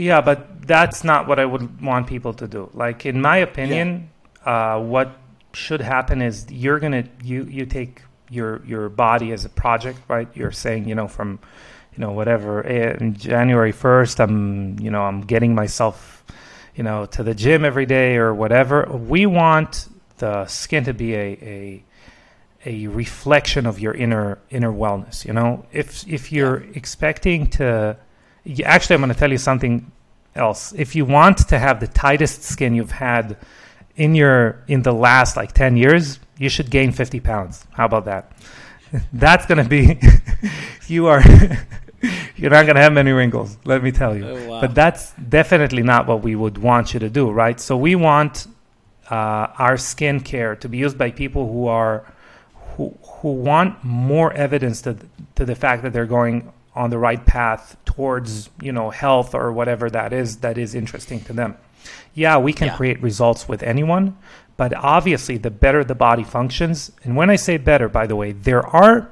[0.00, 2.70] Yeah, but that's not what I would want people to do.
[2.72, 4.10] Like in my opinion,
[4.46, 4.76] yeah.
[4.76, 5.16] uh, what
[5.52, 10.28] should happen is you're gonna you you take your your body as a project, right?
[10.34, 11.38] You're saying you know from
[11.92, 16.24] you know whatever in January 1st I'm you know I'm getting myself
[16.74, 21.14] you know to the gym every day or whatever we want the skin to be
[21.14, 21.84] a a
[22.64, 26.70] a reflection of your inner inner wellness you know if if you're yeah.
[26.74, 27.96] expecting to
[28.64, 29.90] actually I'm going to tell you something
[30.34, 30.72] else.
[30.72, 33.36] If you want to have the tightest skin you've had
[33.96, 37.66] in your in the last like 10 years you should gain 50 pounds.
[37.72, 38.32] How about that?
[39.12, 40.00] That's going to be
[40.88, 41.22] you are
[42.36, 44.26] you're not going to have many wrinkles let me tell you.
[44.26, 44.60] Oh, wow.
[44.62, 47.60] but that's definitely not what we would want you to do right?
[47.60, 48.46] So we want
[49.10, 52.04] uh, our skincare to be used by people who are
[52.76, 54.96] who who want more evidence to
[55.34, 56.50] to the fact that they're going
[56.80, 58.66] on the right path towards mm-hmm.
[58.66, 61.56] you know health or whatever that is that is interesting to them
[62.14, 62.76] yeah we can yeah.
[62.76, 64.16] create results with anyone
[64.56, 68.32] but obviously the better the body functions and when i say better by the way
[68.32, 69.10] there are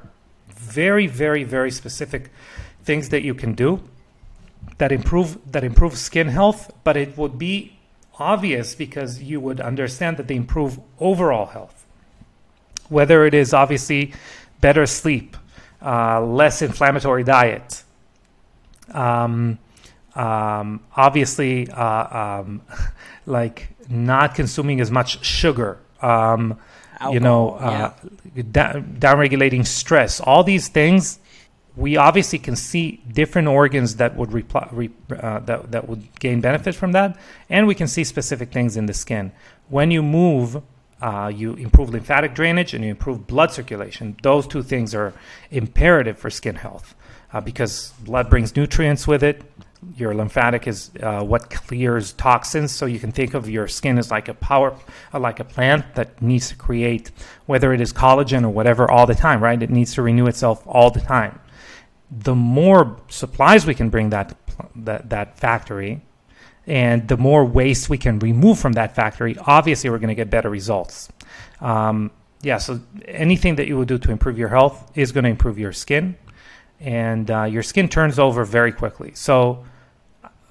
[0.49, 2.31] very very very specific
[2.83, 3.69] things that you can do
[4.79, 7.77] that improve that improve skin health, but it would be
[8.17, 11.85] obvious because you would understand that they improve overall health.
[12.87, 14.13] Whether it is obviously
[14.61, 15.37] better sleep,
[15.81, 17.83] uh, less inflammatory diet,
[18.91, 19.57] um,
[20.15, 22.61] um, obviously uh, um,
[23.25, 25.79] like not consuming as much sugar.
[26.01, 26.59] Um,
[27.11, 27.93] you know, uh,
[28.35, 28.43] yeah.
[28.51, 30.19] da- down regulating stress.
[30.19, 31.19] All these things
[31.79, 36.41] we obviously can see different organs that would reply, re, uh, that, that would gain
[36.41, 37.17] benefit from that,
[37.49, 39.31] and we can see specific things in the skin.
[39.69, 40.61] When you move,
[41.01, 44.17] uh, you improve lymphatic drainage and you improve blood circulation.
[44.21, 45.13] Those two things are
[45.51, 46.95] imperative for skin health
[47.33, 49.43] uh, because blood brings nutrients with it.
[49.95, 54.11] Your lymphatic is uh, what clears toxins, so you can think of your skin as
[54.11, 54.75] like a power,
[55.13, 57.11] uh, like a plant that needs to create,
[57.45, 59.63] whether it is collagen or whatever, all the time, right?
[59.63, 61.39] It needs to renew itself all the time
[62.11, 64.35] the more supplies we can bring that
[64.75, 66.01] that that factory
[66.69, 70.29] and the more waste we can remove from that factory obviously we're going to get
[70.29, 71.09] better results.
[71.61, 75.29] Um, yeah so anything that you will do to improve your health is going to
[75.29, 76.15] improve your skin.
[76.79, 79.11] And uh, your skin turns over very quickly.
[79.15, 79.65] So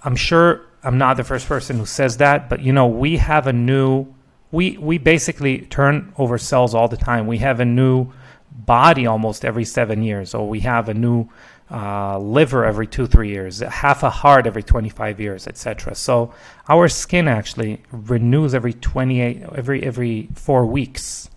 [0.04, 3.48] i'm sure i'm not the first person who says that but you know we have
[3.48, 4.06] a new
[4.50, 7.26] we we basically turn over cells all the time.
[7.26, 8.12] We have a new
[8.50, 11.28] body almost every seven years, or we have a new
[11.70, 15.94] uh, liver every two, three years, half a heart every 25 years, etc.
[15.94, 16.32] So
[16.68, 21.28] our skin actually renews every 28, every every four weeks.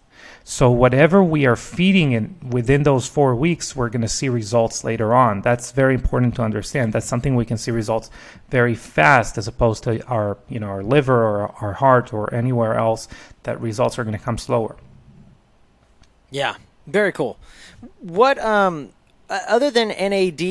[0.43, 4.83] So whatever we are feeding in within those four weeks, we're going to see results
[4.83, 5.41] later on.
[5.41, 6.93] That's very important to understand.
[6.93, 8.09] That's something we can see results
[8.49, 12.75] very fast, as opposed to our, you know, our liver or our heart or anywhere
[12.75, 13.07] else.
[13.43, 14.77] That results are going to come slower.
[16.31, 16.55] Yeah,
[16.87, 17.37] very cool.
[17.99, 18.93] What um
[19.47, 20.41] other than NAD,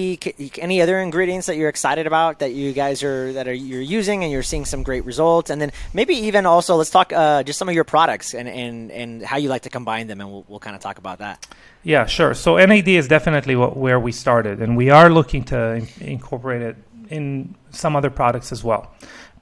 [0.59, 4.23] any other ingredients that you're excited about that you guys are that are you're using
[4.23, 5.51] and you're seeing some great results?
[5.51, 8.91] And then maybe even also let's talk uh, just some of your products and, and,
[8.91, 11.47] and how you like to combine them, and we'll, we'll kind of talk about that.
[11.83, 12.35] Yeah, sure.
[12.35, 16.63] So NAD is definitely what, where we started, and we are looking to in, incorporate
[16.63, 16.77] it
[17.09, 18.93] in some other products as well.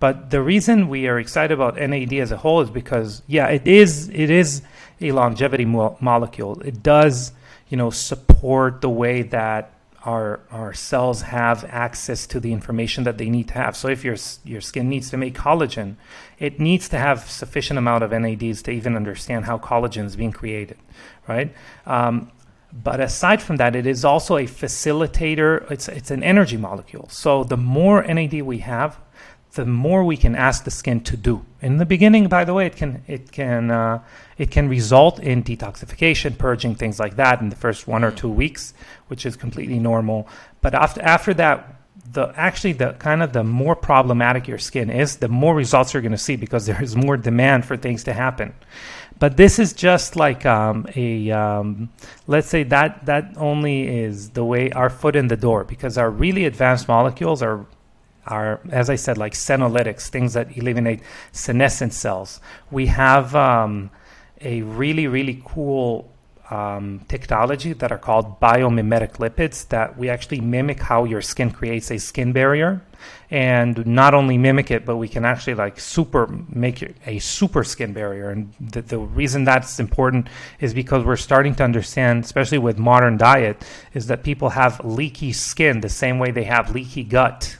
[0.01, 3.67] But the reason we are excited about NAD as a whole is because, yeah, it
[3.67, 4.63] is it is
[5.01, 6.61] a longevity mo- molecule.
[6.63, 7.33] It does
[7.69, 9.73] you know, support the way that
[10.05, 13.77] our our cells have access to the information that they need to have.
[13.77, 15.97] So if your your skin needs to make collagen,
[16.39, 20.33] it needs to have sufficient amount of NADs to even understand how collagen is being
[20.33, 20.79] created,
[21.27, 21.53] right?
[21.85, 22.31] Um,
[22.73, 25.69] but aside from that, it is also a facilitator.
[25.71, 27.09] It's it's an energy molecule.
[27.09, 28.99] So the more NAD we have,
[29.59, 31.45] the more we can ask the skin to do.
[31.61, 33.99] In the beginning, by the way, it can it can uh,
[34.39, 38.29] it can result in detoxification, purging, things like that in the first one or two
[38.29, 38.73] weeks,
[39.09, 40.29] which is completely normal.
[40.61, 41.75] But after after that,
[42.13, 46.03] the actually the kind of the more problematic your skin is, the more results you're
[46.03, 48.55] going to see because there is more demand for things to happen.
[49.19, 51.91] But this is just like um, a um,
[52.29, 56.09] let's say that that only is the way our foot in the door because our
[56.09, 57.67] really advanced molecules are
[58.29, 61.01] are, as I said, like senolytics, things that eliminate
[61.33, 62.41] senescent cells.
[62.71, 63.91] We have um,
[64.41, 66.11] a really, really cool
[66.51, 71.91] um, technology that are called biomimetic lipids that we actually mimic how your skin creates
[71.91, 72.83] a skin barrier.
[73.31, 77.65] And not only mimic it but we can actually like super make it a super
[77.65, 78.31] skin barrier.
[78.31, 83.19] And the, the reason that's important is because we're starting to understand especially with modern
[83.19, 83.63] diet
[83.93, 87.59] is that people have leaky skin the same way they have leaky gut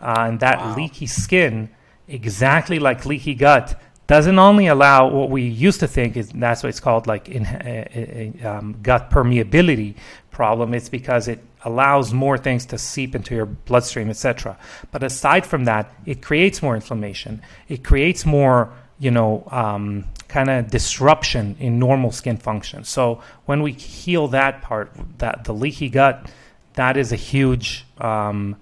[0.00, 0.76] uh, and that wow.
[0.76, 1.70] leaky skin,
[2.06, 6.70] exactly like leaky gut, doesn't only allow what we used to think is that's what
[6.70, 9.94] it's called like in, uh, uh, um, gut permeability
[10.30, 10.72] problem.
[10.72, 14.56] It's because it allows more things to seep into your bloodstream, etc.
[14.92, 17.42] But aside from that, it creates more inflammation.
[17.68, 22.84] It creates more, you know, um, kind of disruption in normal skin function.
[22.84, 26.30] So when we heal that part, that the leaky gut,
[26.74, 28.56] that is a huge um,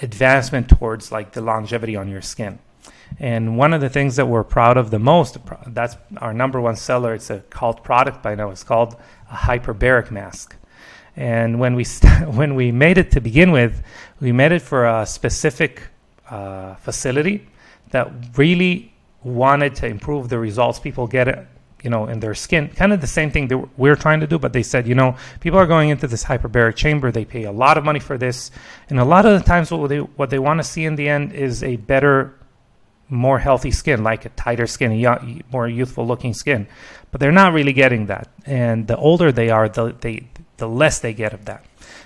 [0.00, 2.58] advancement towards like the longevity on your skin.
[3.18, 6.76] And one of the things that we're proud of the most, that's our number one
[6.76, 7.14] seller.
[7.14, 8.50] It's a cult product by now.
[8.50, 8.96] It's called
[9.30, 10.56] a hyperbaric mask.
[11.14, 13.82] And when we st- when we made it to begin with,
[14.20, 15.82] we made it for a specific
[16.30, 17.46] uh, facility
[17.90, 21.46] that really wanted to improve the results people get
[21.82, 22.68] you know, in their skin.
[22.68, 25.16] Kind of the same thing that we're trying to do, but they said, you know,
[25.40, 27.10] people are going into this hyperbaric chamber.
[27.10, 28.50] They pay a lot of money for this,
[28.88, 31.08] and a lot of the times, what they what they want to see in the
[31.08, 32.34] end is a better,
[33.08, 36.66] more healthy skin, like a tighter skin, a young, more youthful looking skin.
[37.10, 41.00] But they're not really getting that, and the older they are, the they the less
[41.00, 41.64] they get of that.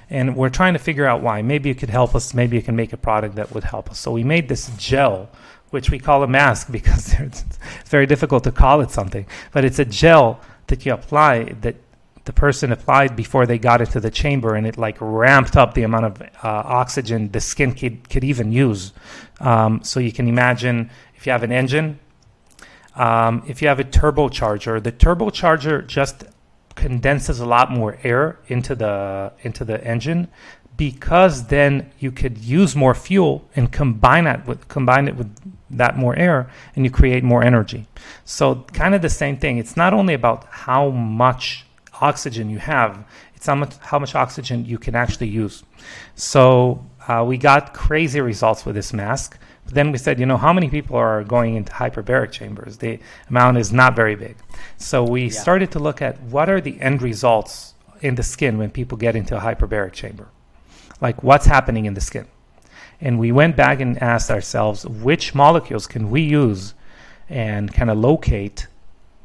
[0.09, 1.43] And we're trying to figure out why.
[1.43, 2.33] Maybe you could help us.
[2.33, 3.99] Maybe you can make a product that would help us.
[3.99, 5.29] So we made this gel
[5.77, 9.27] which we call a mask because it's very difficult to call it something.
[9.53, 11.77] But it's a gel that you apply that
[12.25, 15.83] the person applied before they got into the chamber, and it like ramped up the
[15.83, 16.27] amount of uh,
[16.83, 18.95] oxygen the skin could, could even use.
[19.39, 22.01] Um, so you can imagine if you have an engine,
[22.95, 26.25] um, if you have a turbocharger, the turbocharger just
[26.75, 30.29] condenses a lot more air into the into the engine
[30.77, 35.35] because then you could use more fuel and combine that with combine it with
[35.71, 37.87] that more air and you create more energy.
[38.25, 39.59] So kind of the same thing.
[39.59, 41.65] It's not only about how much
[42.01, 45.65] oxygen you have, it's how much how much oxygen you can actually use.
[46.15, 49.39] So uh, we got crazy results with this mask.
[49.65, 52.79] But then we said, you know, how many people are going into hyperbaric chambers?
[52.79, 54.37] The amount is not very big.
[54.77, 55.31] So we yeah.
[55.31, 59.17] started to look at what are the end results in the skin when people get
[59.17, 60.29] into a hyperbaric chamber
[61.00, 62.26] like what's happening in the skin.
[63.00, 66.74] And we went back and asked ourselves which molecules can we use
[67.28, 68.66] and kind of locate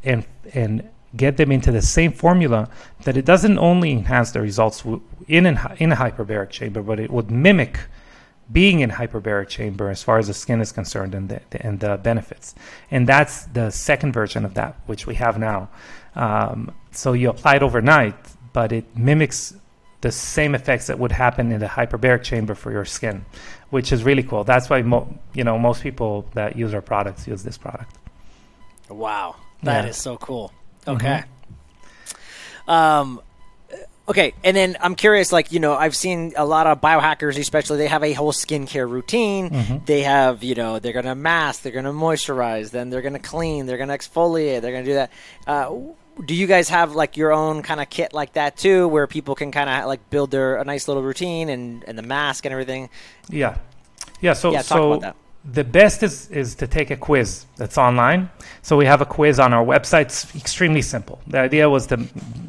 [0.04, 2.70] and and get them into the same formula
[3.04, 4.84] that it doesn't only enhance the results
[5.28, 7.80] in in a hyperbaric chamber, but it would mimic
[8.52, 11.80] being in hyperbaric chamber as far as the skin is concerned and the, the, and
[11.80, 12.54] the benefits.
[12.90, 15.70] And that's the second version of that, which we have now.
[16.16, 18.16] Um, so you apply it overnight,
[18.52, 19.54] but it mimics
[20.02, 23.24] the same effects that would happen in the hyperbaric chamber for your skin,
[23.70, 24.44] which is really cool.
[24.44, 27.98] That's why mo- you know most people that use our products use this product.
[28.90, 29.90] Wow, that yeah.
[29.90, 30.52] is so cool.
[30.88, 31.24] Okay.
[32.68, 32.72] Mm-hmm.
[32.72, 33.22] Um,
[34.10, 35.32] okay, and then I'm curious.
[35.32, 38.90] Like you know, I've seen a lot of biohackers, especially they have a whole skincare
[38.90, 39.52] routine.
[39.52, 39.86] Mm-hmm.
[39.86, 43.78] They have you know they're gonna mask, they're gonna moisturize, then they're gonna clean, they're
[43.78, 45.12] gonna exfoliate, they're gonna do that.
[45.46, 45.76] Uh,
[46.26, 49.36] do you guys have like your own kind of kit like that too, where people
[49.36, 52.54] can kind of like build their a nice little routine and and the mask and
[52.54, 52.90] everything?
[53.30, 53.58] Yeah,
[54.22, 54.34] yeah.
[54.34, 55.14] So yeah, so
[55.44, 58.30] the best is is to take a quiz that's online.
[58.62, 60.04] So we have a quiz on our website.
[60.04, 61.20] It's extremely simple.
[61.28, 62.06] The idea was to,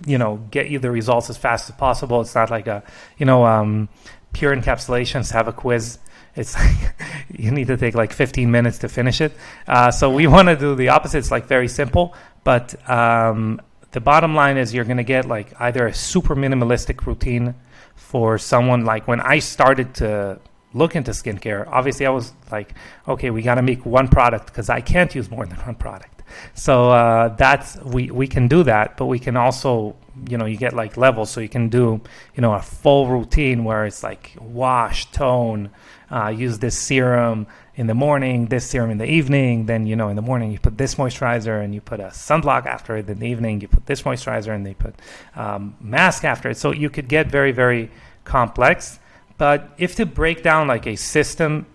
[0.06, 2.20] you know, get you the results as fast as possible.
[2.20, 2.82] It's not like a,
[3.16, 3.88] you know, um,
[4.32, 5.98] pure encapsulations have a quiz.
[6.36, 6.94] It's like
[7.30, 9.32] you need to take like 15 minutes to finish it.
[9.66, 11.18] Uh, so we want to do the opposite.
[11.18, 12.14] It's like very simple,
[12.44, 13.60] but um,
[13.92, 17.54] the bottom line is you're going to get like either a super minimalistic routine
[17.94, 20.40] for someone like when I started to
[20.74, 22.74] look into skincare, obviously I was like,
[23.06, 26.22] okay, we got to make one product because I can't use more than one product.
[26.54, 29.96] So uh, that's we we can do that, but we can also
[30.28, 32.00] you know you get like levels, so you can do
[32.34, 35.70] you know a full routine where it's like wash, tone,
[36.10, 39.66] uh, use this serum in the morning, this serum in the evening.
[39.66, 42.66] Then you know in the morning you put this moisturizer and you put a sunblock
[42.66, 43.08] after it.
[43.08, 44.94] In the evening you put this moisturizer and they put
[45.34, 46.58] um, mask after it.
[46.58, 47.90] So you could get very very
[48.24, 48.98] complex.
[49.38, 51.66] But if to break down like a system,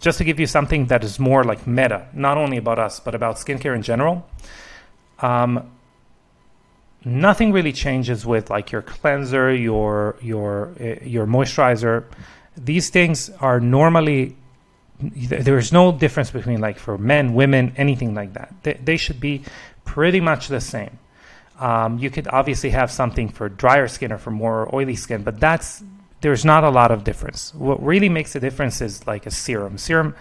[0.00, 3.14] just to give you something that is more like meta, not only about us, but
[3.14, 4.26] about skincare in general,
[5.20, 5.70] um,
[7.04, 12.04] nothing really changes with like your cleanser, your your uh, your moisturizer.
[12.56, 14.37] These things are normally
[15.00, 18.52] there's no difference between like for men, women, anything like that.
[18.62, 19.42] They, they should be
[19.84, 20.98] pretty much the same.
[21.58, 25.40] Um, you could obviously have something for drier skin or for more oily skin, but
[25.40, 25.82] that's
[26.20, 27.54] there's not a lot of difference.
[27.54, 29.78] What really makes a difference is like a serum.
[29.78, 30.14] Serum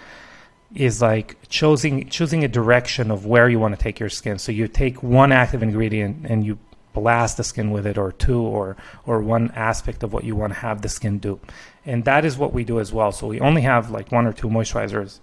[0.75, 4.37] is like choosing choosing a direction of where you want to take your skin.
[4.37, 6.59] So you take one active ingredient and you
[6.93, 8.75] blast the skin with it or two or
[9.05, 11.39] or one aspect of what you want to have the skin do.
[11.87, 13.11] And that is what we do as well.
[13.11, 15.19] So we only have like one or two moisturizers,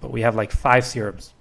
[0.00, 1.32] but we have like five serums.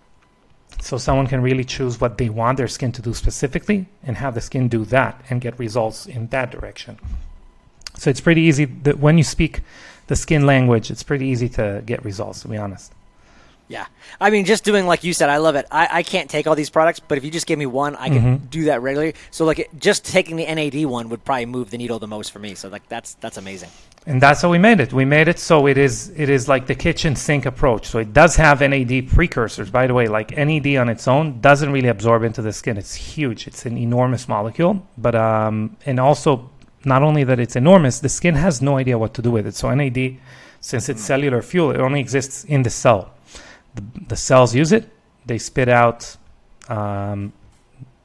[0.81, 4.35] So someone can really choose what they want their skin to do specifically and have
[4.35, 6.99] the skin do that and get results in that direction.
[7.97, 9.61] So it's pretty easy that when you speak
[10.05, 12.93] the skin language, it's pretty easy to get results, to be honest.
[13.67, 13.87] Yeah.
[14.21, 15.65] I mean, just doing like you said, I love it.
[15.71, 18.09] I, I can't take all these products, but if you just give me one, I
[18.09, 18.45] can mm-hmm.
[18.45, 19.15] do that regularly.
[19.31, 22.31] So, like, it, just taking the NAD one would probably move the needle the most
[22.31, 22.55] for me.
[22.55, 23.69] So, like, that's that's amazing.
[24.07, 24.93] And that's how we made it.
[24.93, 27.87] We made it so it is it is like the kitchen sink approach.
[27.87, 29.69] So it does have NAD precursors.
[29.69, 32.77] By the way, like NAD on its own doesn't really absorb into the skin.
[32.77, 33.47] It's huge.
[33.47, 34.81] It's an enormous molecule.
[34.97, 36.49] But um, and also
[36.85, 39.55] not only that it's enormous, the skin has no idea what to do with it.
[39.55, 40.17] So NAD,
[40.61, 43.11] since it's cellular fuel, it only exists in the cell.
[43.75, 44.89] The, the cells use it.
[45.25, 46.15] They spit out
[46.69, 47.33] um,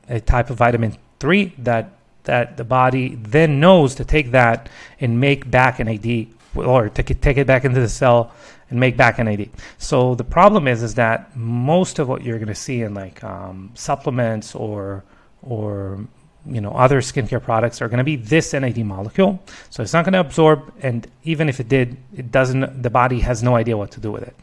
[0.08, 1.92] a type of vitamin three that
[2.24, 4.68] that the body then knows to take that
[5.00, 8.32] and make back NAD or to take it back into the cell
[8.70, 9.50] and make back NAD.
[9.78, 13.22] So the problem is is that most of what you're going to see in like
[13.22, 15.04] um, supplements or
[15.42, 16.00] or
[16.46, 19.42] you know other skincare products are going to be this NAD molecule.
[19.70, 22.82] So it's not going to absorb, and even if it did, it doesn't.
[22.82, 24.36] The body has no idea what to do with it.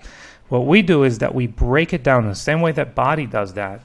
[0.50, 3.26] What we do is that we break it down in the same way that body
[3.26, 3.82] does that.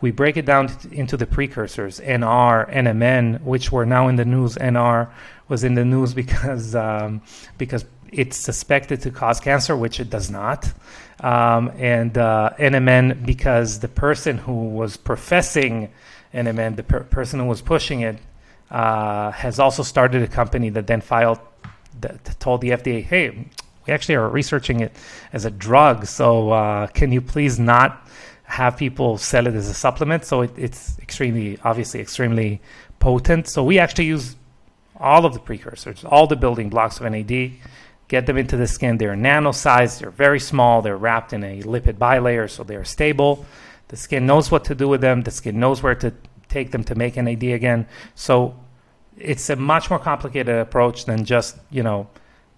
[0.00, 4.56] We break it down into the precursors, NR, NMN, which were now in the news.
[4.56, 5.10] NR
[5.48, 7.22] was in the news because um,
[7.58, 10.72] because it's suspected to cause cancer, which it does not.
[11.20, 15.90] Um, and uh, NMN because the person who was professing
[16.32, 18.18] NMN, the per- person who was pushing it,
[18.70, 21.40] uh, has also started a company that then filed,
[22.00, 23.46] that told the FDA, hey,
[23.86, 24.92] we actually are researching it
[25.32, 26.06] as a drug.
[26.06, 28.08] So uh, can you please not
[28.50, 30.24] have people sell it as a supplement?
[30.24, 32.60] So it, it's extremely, obviously, extremely
[32.98, 33.48] potent.
[33.48, 34.36] So we actually use
[34.96, 37.52] all of the precursors, all the building blocks of NAD,
[38.08, 38.98] get them into the skin.
[38.98, 43.46] They're nano sized, they're very small, they're wrapped in a lipid bilayer, so they're stable.
[43.88, 45.22] The skin knows what to do with them.
[45.22, 46.12] The skin knows where to
[46.48, 47.86] take them to make NAD again.
[48.14, 48.54] So
[49.16, 52.08] it's a much more complicated approach than just you know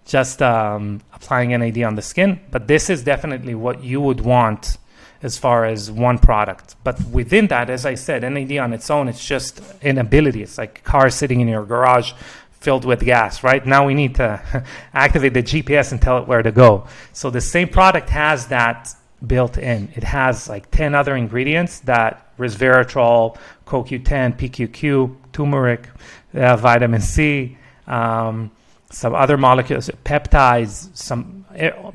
[0.05, 2.39] just um, applying NAD on the skin.
[2.51, 4.77] But this is definitely what you would want
[5.23, 6.75] as far as one product.
[6.83, 10.43] But within that, as I said, NAD on its own, it's just an ability.
[10.43, 12.11] It's like a car sitting in your garage
[12.51, 13.65] filled with gas, right?
[13.65, 16.87] Now we need to activate the GPS and tell it where to go.
[17.13, 18.95] So the same product has that
[19.25, 19.91] built in.
[19.95, 25.89] It has like 10 other ingredients that resveratrol, CoQ10, PQQ, turmeric,
[26.33, 27.57] uh, vitamin C,
[27.87, 28.51] um,
[28.89, 31.42] some other molecules, peptides, some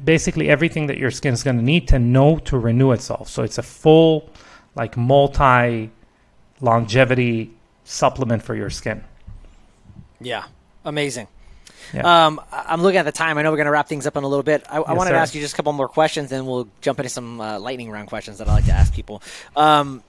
[0.05, 3.29] basically everything that your skin is going to need to know to renew itself.
[3.29, 4.31] So it's a full,
[4.75, 5.91] like multi
[6.61, 7.53] longevity
[7.85, 9.05] supplement for your skin.
[10.21, 10.45] Yeah,
[10.85, 11.29] amazing.
[11.95, 12.27] Yeah.
[12.27, 13.39] Um, I'm looking at the time.
[13.39, 14.65] I know we're going to wrap things up in a little bit.
[14.69, 15.15] I, yes, I wanted sir.
[15.15, 17.91] to ask you just a couple more questions, and we'll jump into some uh, lightning
[17.91, 19.23] round questions that I like to ask people.
[19.57, 20.03] Um,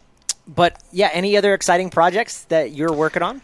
[0.47, 3.41] but yeah, any other exciting projects that you're working on?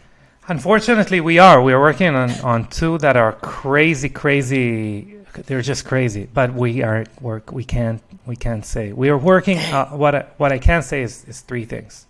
[0.48, 1.62] Unfortunately, we are.
[1.62, 5.15] We are working on, on two that are crazy, crazy.
[5.44, 6.28] They're just crazy.
[6.32, 7.52] But we are work.
[7.52, 8.02] We can't.
[8.26, 9.58] We can't say we are working.
[9.58, 12.06] Uh, what I, what I can say is, is three things.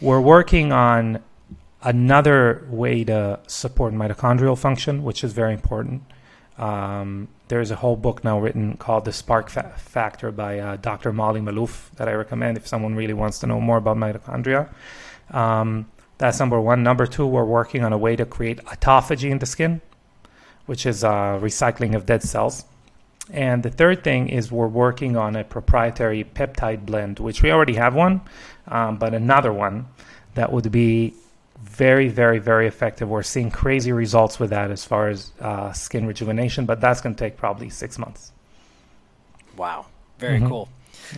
[0.00, 1.22] We're working on
[1.82, 6.02] another way to support mitochondrial function, which is very important.
[6.58, 11.12] Um, there's a whole book now written called The Spark Fa- Factor by uh, Dr.
[11.12, 14.68] Molly Maloof that I recommend if someone really wants to know more about mitochondria.
[15.30, 15.86] Um,
[16.18, 16.82] that's number one.
[16.82, 19.80] Number two, we're working on a way to create autophagy in the skin,
[20.66, 22.64] which is uh, recycling of dead cells.
[23.30, 27.74] And the third thing is we're working on a proprietary peptide blend, which we already
[27.74, 28.20] have one,
[28.68, 29.86] um, but another one
[30.34, 31.14] that would be
[31.62, 33.08] very, very, very effective.
[33.08, 37.14] We're seeing crazy results with that as far as uh, skin rejuvenation, but that's going
[37.14, 38.32] to take probably six months.
[39.56, 39.86] Wow,
[40.18, 40.48] very mm-hmm.
[40.48, 40.68] cool.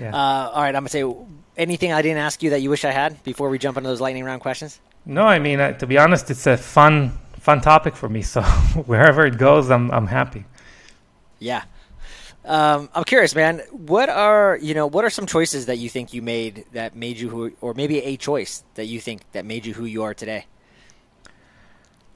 [0.00, 0.14] Yeah.
[0.14, 1.14] Uh, all right, I'm going to say
[1.56, 4.00] anything I didn't ask you that you wish I had before we jump into those
[4.00, 4.80] lightning round questions.
[5.04, 7.16] No, I mean uh, to be honest, it's a fun,
[7.46, 8.22] fun topic for me.
[8.22, 8.42] So
[8.90, 10.44] wherever it goes, I'm I'm happy.
[11.38, 11.62] Yeah.
[12.44, 13.60] Um, I'm curious, man.
[13.70, 14.86] What are you know?
[14.88, 17.96] What are some choices that you think you made that made you who, or maybe
[18.02, 20.46] a choice that you think that made you who you are today?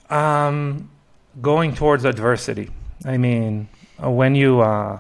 [0.08, 0.90] Um,
[1.40, 2.70] going towards adversity.
[3.04, 3.68] I mean,
[4.02, 4.98] uh, when you uh,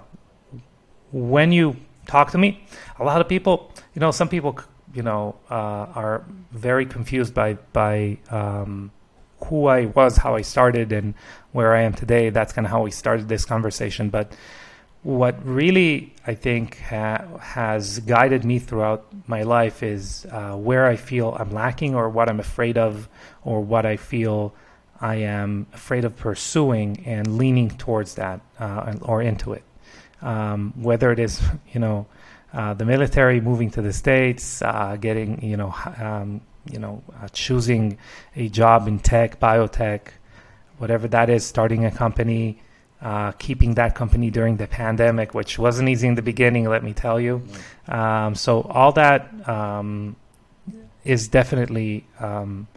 [1.12, 1.76] when you
[2.06, 2.62] talk to me,
[2.98, 4.58] a lot of people, you know, some people,
[4.94, 8.90] you know, uh, are very confused by by um,
[9.44, 11.14] who I was, how I started, and
[11.52, 12.30] where I am today.
[12.30, 14.32] That's kind of how we started this conversation, but
[15.02, 20.96] what really I think ha- has guided me throughout my life is uh, where I
[20.96, 23.08] feel I'm lacking or what I'm afraid of
[23.42, 24.54] or what I feel
[25.00, 29.62] I am afraid of pursuing and leaning towards that uh, or into it.
[30.20, 31.40] Um, whether it is,
[31.72, 32.06] you know,
[32.52, 37.28] uh, the military moving to the states, uh, getting, you know, um, you know, uh,
[37.28, 37.98] choosing
[38.36, 40.08] a job in tech, biotech,
[40.78, 42.60] whatever that is, starting a company,
[43.00, 46.92] uh, keeping that company during the pandemic, which wasn't easy in the beginning, let me
[46.92, 47.42] tell you.
[47.88, 50.16] Um, so all that um,
[51.02, 52.68] is definitely um,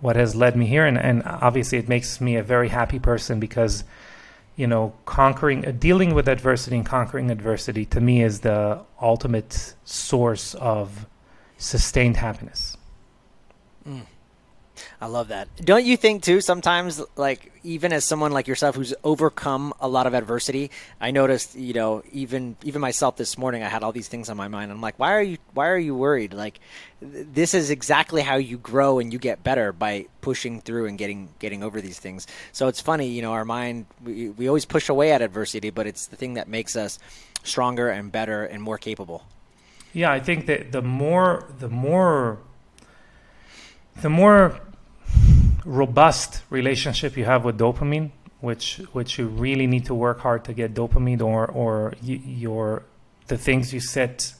[0.00, 3.40] what has led me here, and, and, obviously it makes me a very happy person
[3.40, 3.84] because
[4.56, 9.74] you know conquering, uh, dealing with adversity and conquering adversity to me is the ultimate
[9.84, 11.06] source of
[11.58, 12.77] sustained happiness.
[13.88, 14.02] Mm.
[15.00, 15.48] I love that.
[15.56, 16.40] Don't you think too?
[16.40, 20.70] Sometimes, like even as someone like yourself who's overcome a lot of adversity,
[21.00, 24.36] I noticed, you know, even even myself this morning, I had all these things on
[24.36, 24.70] my mind.
[24.70, 26.32] I'm like, why are you why are you worried?
[26.32, 26.60] Like,
[27.00, 30.98] th- this is exactly how you grow and you get better by pushing through and
[30.98, 32.26] getting getting over these things.
[32.52, 35.86] So it's funny, you know, our mind we we always push away at adversity, but
[35.86, 36.98] it's the thing that makes us
[37.42, 39.24] stronger and better and more capable.
[39.92, 42.40] Yeah, I think that the more the more
[44.00, 44.58] the more
[45.64, 50.52] robust relationship you have with dopamine, which which you really need to work hard to
[50.52, 52.84] get dopamine, or or y- your
[53.26, 54.32] the things you set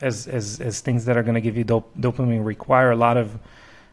[0.00, 3.16] as as as things that are going to give you dop- dopamine require a lot
[3.16, 3.38] of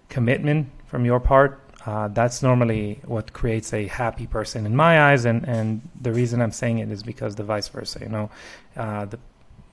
[0.09, 1.61] commitment from your part.
[1.85, 6.41] Uh, that's normally what creates a happy person in my eyes, and and the reason
[6.41, 7.99] I'm saying it is because the vice versa.
[8.01, 8.29] You know,
[8.75, 9.19] uh, the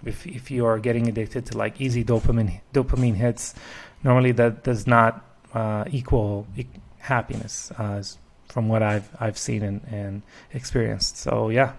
[0.05, 3.55] if if you are getting addicted to like easy dopamine dopamine hits,
[4.03, 5.24] normally that does not
[5.55, 6.66] uh, equal e-
[6.98, 8.02] happiness uh,
[8.48, 11.16] from what I've I've seen and, and experienced.
[11.16, 11.72] So yeah,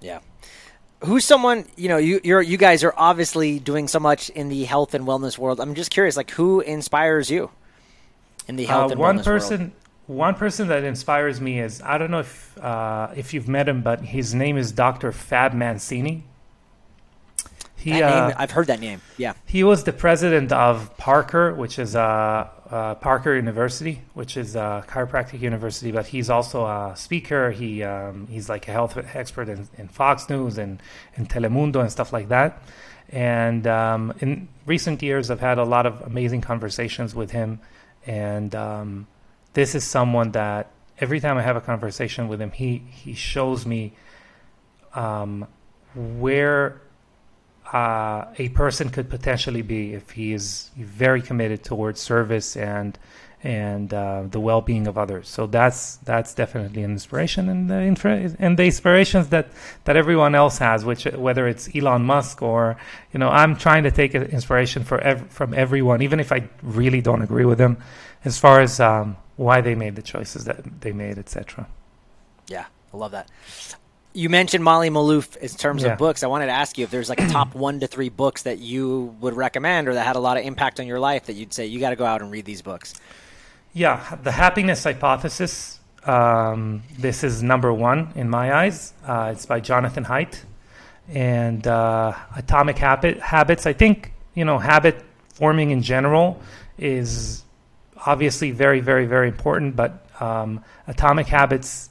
[0.00, 0.20] yeah.
[1.04, 1.96] Who's someone you know?
[1.98, 5.60] You you're you guys are obviously doing so much in the health and wellness world.
[5.60, 7.50] I'm just curious, like who inspires you
[8.48, 9.72] in the health uh, and one wellness person, world?
[10.06, 13.82] One person that inspires me is I don't know if uh, if you've met him,
[13.82, 15.10] but his name is Dr.
[15.12, 16.24] Fab Mancini.
[17.82, 19.00] He, name, uh, I've heard that name.
[19.18, 19.34] Yeah.
[19.44, 24.84] He was the president of Parker, which is uh, uh, Parker University, which is a
[24.88, 25.90] chiropractic university.
[25.90, 27.50] But he's also a speaker.
[27.50, 30.80] He um, he's like a health expert in, in, Fox News and
[31.16, 32.62] in Telemundo and stuff like that.
[33.08, 37.60] And um, in recent years, I've had a lot of amazing conversations with him.
[38.06, 39.06] And um,
[39.54, 43.66] this is someone that every time I have a conversation with him, he he shows
[43.66, 43.92] me
[44.94, 45.48] um,
[45.94, 46.80] where
[47.72, 52.98] uh, a person could potentially be if he is very committed towards service and
[53.44, 55.28] and uh, the well-being of others.
[55.28, 59.48] So that's that's definitely an inspiration, and the infra- and the inspirations that
[59.84, 62.76] that everyone else has, which whether it's Elon Musk or
[63.12, 67.00] you know, I'm trying to take inspiration for ev- from everyone, even if I really
[67.00, 67.78] don't agree with them,
[68.24, 71.66] as far as um, why they made the choices that they made, etc.
[72.46, 73.28] Yeah, I love that.
[74.14, 75.92] You mentioned Molly Maloof in terms yeah.
[75.92, 76.22] of books.
[76.22, 78.58] I wanted to ask you if there's like a top one to three books that
[78.58, 81.52] you would recommend or that had a lot of impact on your life that you'd
[81.52, 82.94] say you got to go out and read these books.
[83.72, 85.80] Yeah, the happiness hypothesis.
[86.04, 88.92] Um, this is number one in my eyes.
[89.06, 90.40] Uh, it's by Jonathan Haidt,
[91.08, 93.66] and uh, Atomic Habit Habits.
[93.66, 96.40] I think you know habit forming in general
[96.76, 97.44] is
[98.06, 99.76] obviously very, very, very important.
[99.76, 101.90] But um, Atomic Habits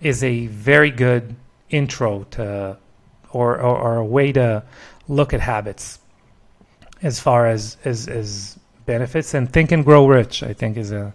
[0.00, 1.36] is a very good
[1.72, 2.78] intro to,
[3.32, 4.62] or, or, or a way to
[5.08, 5.98] look at habits
[7.02, 9.34] as far as, as, as benefits.
[9.34, 11.12] And Think and Grow Rich, I think, is a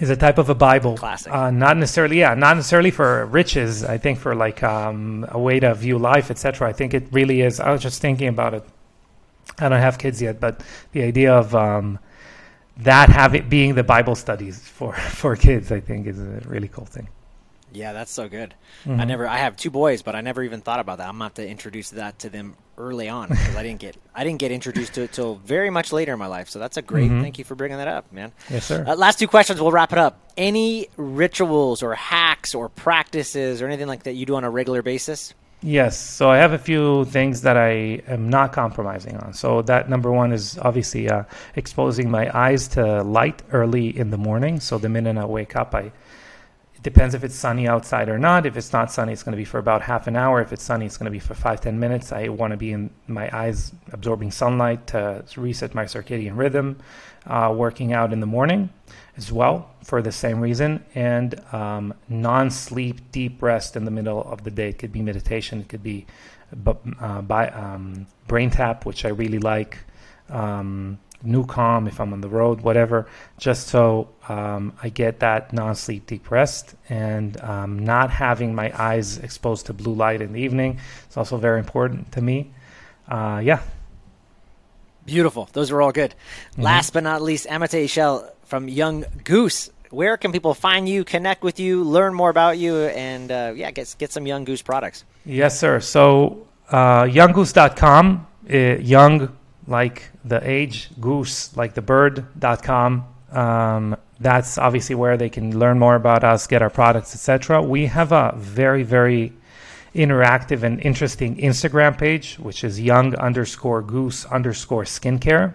[0.00, 0.96] is a type of a Bible.
[0.96, 1.32] Classic.
[1.32, 3.84] Uh, not necessarily, yeah, not necessarily for riches.
[3.84, 6.68] I think for like um, a way to view life, etc.
[6.68, 7.60] I think it really is.
[7.60, 8.64] I was just thinking about it.
[9.58, 11.98] I don't have kids yet, but the idea of um,
[12.78, 16.86] that having being the Bible studies for for kids, I think, is a really cool
[16.86, 17.08] thing.
[17.74, 18.54] Yeah, that's so good.
[18.84, 19.00] Mm-hmm.
[19.00, 21.08] I never, I have two boys, but I never even thought about that.
[21.08, 24.24] I'm gonna have to introduce that to them early on because I didn't get, I
[24.24, 26.48] didn't get introduced to it till very much later in my life.
[26.48, 27.10] So that's a great.
[27.10, 27.22] Mm-hmm.
[27.22, 28.32] Thank you for bringing that up, man.
[28.48, 28.84] Yes, sir.
[28.86, 30.20] Uh, last two questions, we'll wrap it up.
[30.36, 34.82] Any rituals or hacks or practices or anything like that you do on a regular
[34.82, 35.34] basis?
[35.62, 35.98] Yes.
[35.98, 39.32] So I have a few things that I am not compromising on.
[39.32, 41.24] So that number one is obviously uh,
[41.56, 44.60] exposing my eyes to light early in the morning.
[44.60, 45.90] So the minute I wake up, I
[46.84, 48.46] depends if it's sunny outside or not.
[48.46, 50.40] If it's not sunny, it's going to be for about half an hour.
[50.40, 52.12] If it's sunny, it's going to be for five ten minutes.
[52.12, 56.76] I want to be in my eyes absorbing sunlight to reset my circadian rhythm.
[57.26, 58.68] Uh, working out in the morning
[59.16, 64.22] as well for the same reason, and um, non sleep, deep rest in the middle
[64.24, 64.68] of the day.
[64.68, 66.04] It could be meditation, it could be
[66.52, 69.78] uh, by, um, BrainTap, which I really like.
[70.28, 73.06] Um, NuCalm if I'm on the road, whatever,
[73.38, 78.72] just so um, I get that non sleep deep rest and um, not having my
[78.80, 80.78] eyes exposed to blue light in the evening.
[81.06, 82.52] It's also very important to me.
[83.08, 83.60] Uh, yeah.
[85.04, 85.48] Beautiful.
[85.52, 86.14] Those are all good.
[86.52, 86.62] Mm-hmm.
[86.62, 89.70] Last but not least, Amitay Eshel from Young Goose.
[89.90, 93.70] Where can people find you, connect with you, learn more about you, and uh, yeah,
[93.70, 95.04] get get some Young Goose products?
[95.24, 95.80] Yes, sir.
[95.80, 99.36] So uh, younggoose.com, uh, young
[99.66, 103.06] like the age, goose like the bird.com.
[103.32, 107.62] Um, that's obviously where they can learn more about us, get our products, etc.
[107.62, 109.32] We have a very, very
[109.94, 115.54] interactive and interesting Instagram page, which is young underscore goose underscore skincare.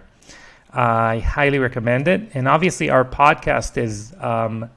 [0.72, 2.30] I highly recommend it.
[2.34, 4.70] And obviously, our podcast is um,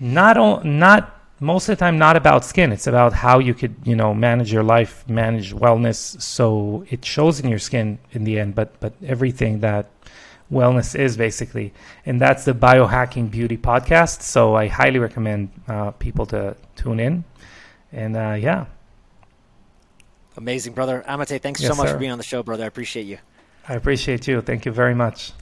[0.00, 2.72] not o- not most of the time not about skin.
[2.72, 6.20] It's about how you could you know manage your life, manage wellness.
[6.22, 8.54] So it shows in your skin in the end.
[8.54, 9.90] But but everything that
[10.50, 11.74] wellness is basically,
[12.06, 14.22] and that's the biohacking beauty podcast.
[14.22, 17.24] So I highly recommend uh, people to tune in.
[17.90, 18.66] And uh, yeah.
[20.36, 21.04] Amazing, brother.
[21.06, 21.94] Amitay thanks yes, so much sir.
[21.94, 22.64] for being on the show, brother.
[22.64, 23.18] I appreciate you.
[23.68, 24.40] I appreciate you.
[24.40, 25.32] Thank you very much.